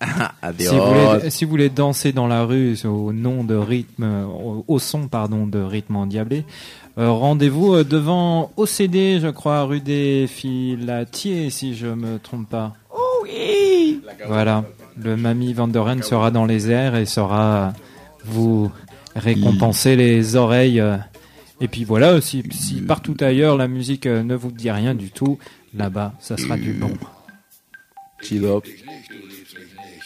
Si 0.58 0.68
vous, 0.68 0.80
voulez, 0.80 1.30
si 1.30 1.44
vous 1.44 1.50
voulez 1.50 1.68
danser 1.68 2.12
dans 2.12 2.28
la 2.28 2.44
rue 2.44 2.76
au 2.84 3.12
nom 3.12 3.42
de 3.42 3.56
rythme, 3.56 4.04
au, 4.24 4.64
au 4.68 4.78
son 4.78 5.08
pardon 5.08 5.46
de 5.46 5.58
rythme 5.58 5.96
endiablé, 5.96 6.44
euh, 6.98 7.10
rendez-vous 7.10 7.74
euh, 7.74 7.84
devant 7.84 8.52
OCD, 8.56 9.18
je 9.20 9.28
crois, 9.28 9.64
rue 9.64 9.80
des 9.80 10.26
Filatiers, 10.28 11.50
si 11.50 11.74
je 11.74 11.88
me 11.88 12.18
trompe 12.18 12.48
pas. 12.48 12.74
Oh 12.94 13.24
oui 13.24 14.00
Voilà, 14.28 14.64
le 14.96 15.16
Mamie 15.16 15.52
Vanderen 15.52 16.02
sera 16.02 16.30
dans 16.30 16.46
les 16.46 16.70
airs 16.70 16.94
et 16.94 17.04
saura 17.04 17.72
vous 18.24 18.70
récompenser 19.14 19.96
les 19.96 20.36
oreilles. 20.36 20.82
Et 21.60 21.68
puis 21.68 21.84
voilà, 21.84 22.20
si, 22.20 22.42
si 22.50 22.82
partout 22.82 23.16
ailleurs 23.20 23.56
la 23.56 23.66
musique 23.66 24.06
euh, 24.06 24.22
ne 24.22 24.34
vous 24.34 24.50
dit 24.50 24.70
rien 24.70 24.94
du 24.94 25.10
tout, 25.10 25.38
là-bas, 25.74 26.12
ça 26.20 26.36
sera 26.36 26.56
du 26.56 26.72
bon. 26.72 26.92
Chido. 28.20 28.62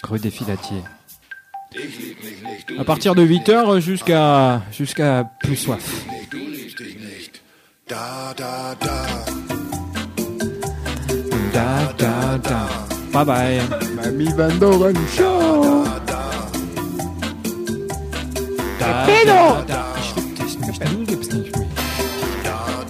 Rue 0.05 0.19
des 0.21 0.31
Filatiers. 0.31 0.83
À 2.79 2.85
partir 2.85 3.15
de 3.15 3.27
8h 3.27 3.81
jusqu'à 3.81 4.63
jusqu'à 4.73 5.31
plus 5.41 5.57
soif. 5.57 6.07
Da, 7.89 8.35
da, 8.37 8.77
da. 8.81 9.07
Da, 11.53 11.93
da, 11.99 12.39
da. 12.39 12.69
Bye 13.13 13.25
bye. 13.25 13.61
Da, 18.79 19.07
da, 19.25 19.65
da. 19.67 19.90
Du 20.89 21.05
liebst 21.05 21.33
nicht 21.33 21.57
mich. 21.57 21.67
Da. 22.45 22.81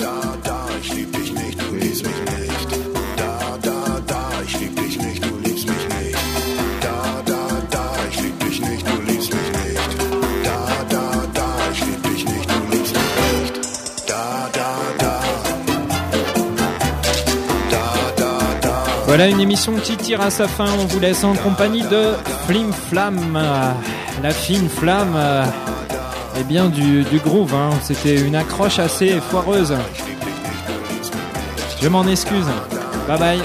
Voilà 19.10 19.26
une 19.26 19.40
émission 19.40 19.72
qui 19.74 19.96
tire 19.96 20.20
à 20.20 20.30
sa 20.30 20.46
fin. 20.46 20.66
On 20.78 20.84
vous 20.84 21.00
laisse 21.00 21.24
en 21.24 21.34
compagnie 21.34 21.82
de 21.82 22.12
Flim 22.46 22.72
Flam. 22.72 23.36
euh, 23.36 23.72
La 24.22 24.30
fine 24.30 24.68
flamme. 24.68 25.16
Eh 26.40 26.44
bien, 26.44 26.70
du, 26.70 27.02
du 27.04 27.18
groove. 27.18 27.54
hein. 27.54 27.70
C'était 27.82 28.18
une 28.18 28.34
accroche 28.34 28.78
assez 28.78 29.20
foireuse. 29.20 29.74
Je 31.82 31.88
m'en 31.88 32.06
excuse. 32.06 32.46
Bye 33.06 33.18
bye. 33.18 33.40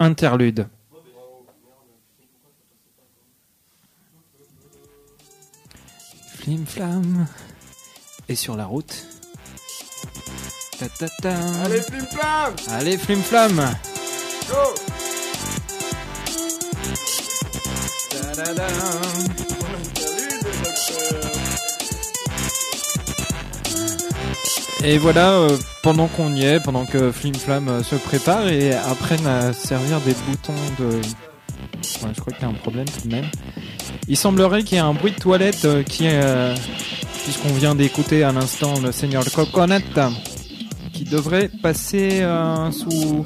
Interlude. 0.00 0.68
Flim 6.48 6.64
flam. 6.64 7.26
Et 8.26 8.34
sur 8.34 8.56
la 8.56 8.64
route. 8.64 9.06
Ta 10.78 10.88
ta 10.88 11.06
ta. 11.20 11.34
Allez, 11.62 11.82
flim 11.82 12.06
flam 12.06 12.54
Allez, 12.70 12.96
flim 12.96 13.20
flam. 13.20 13.56
Go. 14.48 14.54
Et 24.84 24.96
voilà, 24.96 25.32
euh, 25.32 25.58
pendant 25.82 26.06
qu'on 26.06 26.34
y 26.34 26.44
est, 26.44 26.60
pendant 26.60 26.86
que 26.86 27.12
Flim 27.12 27.34
Flam 27.34 27.68
euh, 27.68 27.82
se 27.82 27.96
prépare 27.96 28.48
et 28.48 28.72
apprennent 28.72 29.26
à 29.26 29.52
servir 29.52 30.00
des 30.00 30.14
boutons 30.26 30.54
de... 30.78 30.86
Ouais, 30.86 32.12
je 32.14 32.20
crois 32.20 32.32
qu'il 32.32 32.42
y 32.42 32.46
a 32.46 32.48
un 32.48 32.54
problème 32.54 32.86
tout 32.86 33.06
de 33.06 33.14
même. 33.14 33.26
Il 34.08 34.16
semblerait 34.16 34.64
qu'il 34.64 34.76
y 34.76 34.80
ait 34.80 34.84
un 34.84 34.94
bruit 34.94 35.12
de 35.12 35.18
toilette 35.18 35.64
euh, 35.64 35.82
qui 35.82 36.04
euh, 36.06 36.54
Puisqu'on 37.24 37.52
vient 37.52 37.74
d'écouter 37.74 38.22
à 38.24 38.32
l'instant 38.32 38.80
le 38.80 38.90
Seigneur 38.90 39.22
Coconut, 39.30 39.84
qui 40.94 41.04
devrait 41.04 41.50
passer 41.62 42.22
euh, 42.22 42.70
sous 42.70 43.22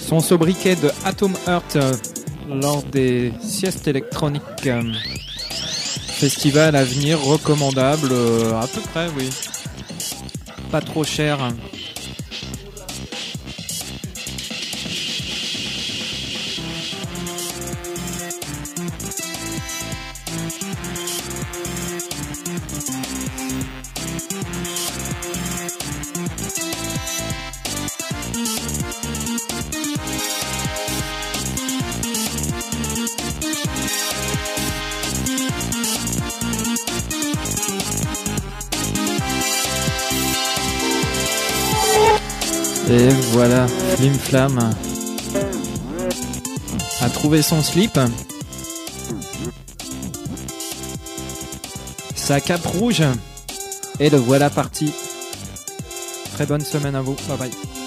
son 0.00 0.18
sobriquet 0.18 0.74
de 0.74 0.90
Atom 1.04 1.32
Heart 1.46 1.78
lors 2.48 2.82
des 2.82 3.32
siestes 3.40 3.86
électroniques. 3.86 4.68
festival 6.08 6.74
à 6.74 6.82
venir 6.82 7.20
recommandable, 7.20 8.12
à 8.60 8.66
peu 8.66 8.80
près, 8.92 9.06
oui 9.16 9.30
pas 10.70 10.80
trop 10.80 11.04
cher. 11.04 11.38
Flim 44.30 44.48
Flam 44.48 44.74
a 47.00 47.10
trouvé 47.10 47.42
son 47.42 47.62
slip. 47.62 47.98
Sa 52.14 52.40
cape 52.40 52.64
rouge. 52.64 53.02
Et 53.98 54.08
le 54.08 54.18
voilà 54.18 54.48
parti. 54.48 54.92
Très 56.34 56.46
bonne 56.46 56.64
semaine 56.64 56.94
à 56.94 57.02
vous. 57.02 57.16
Bye 57.28 57.38
bye. 57.38 57.79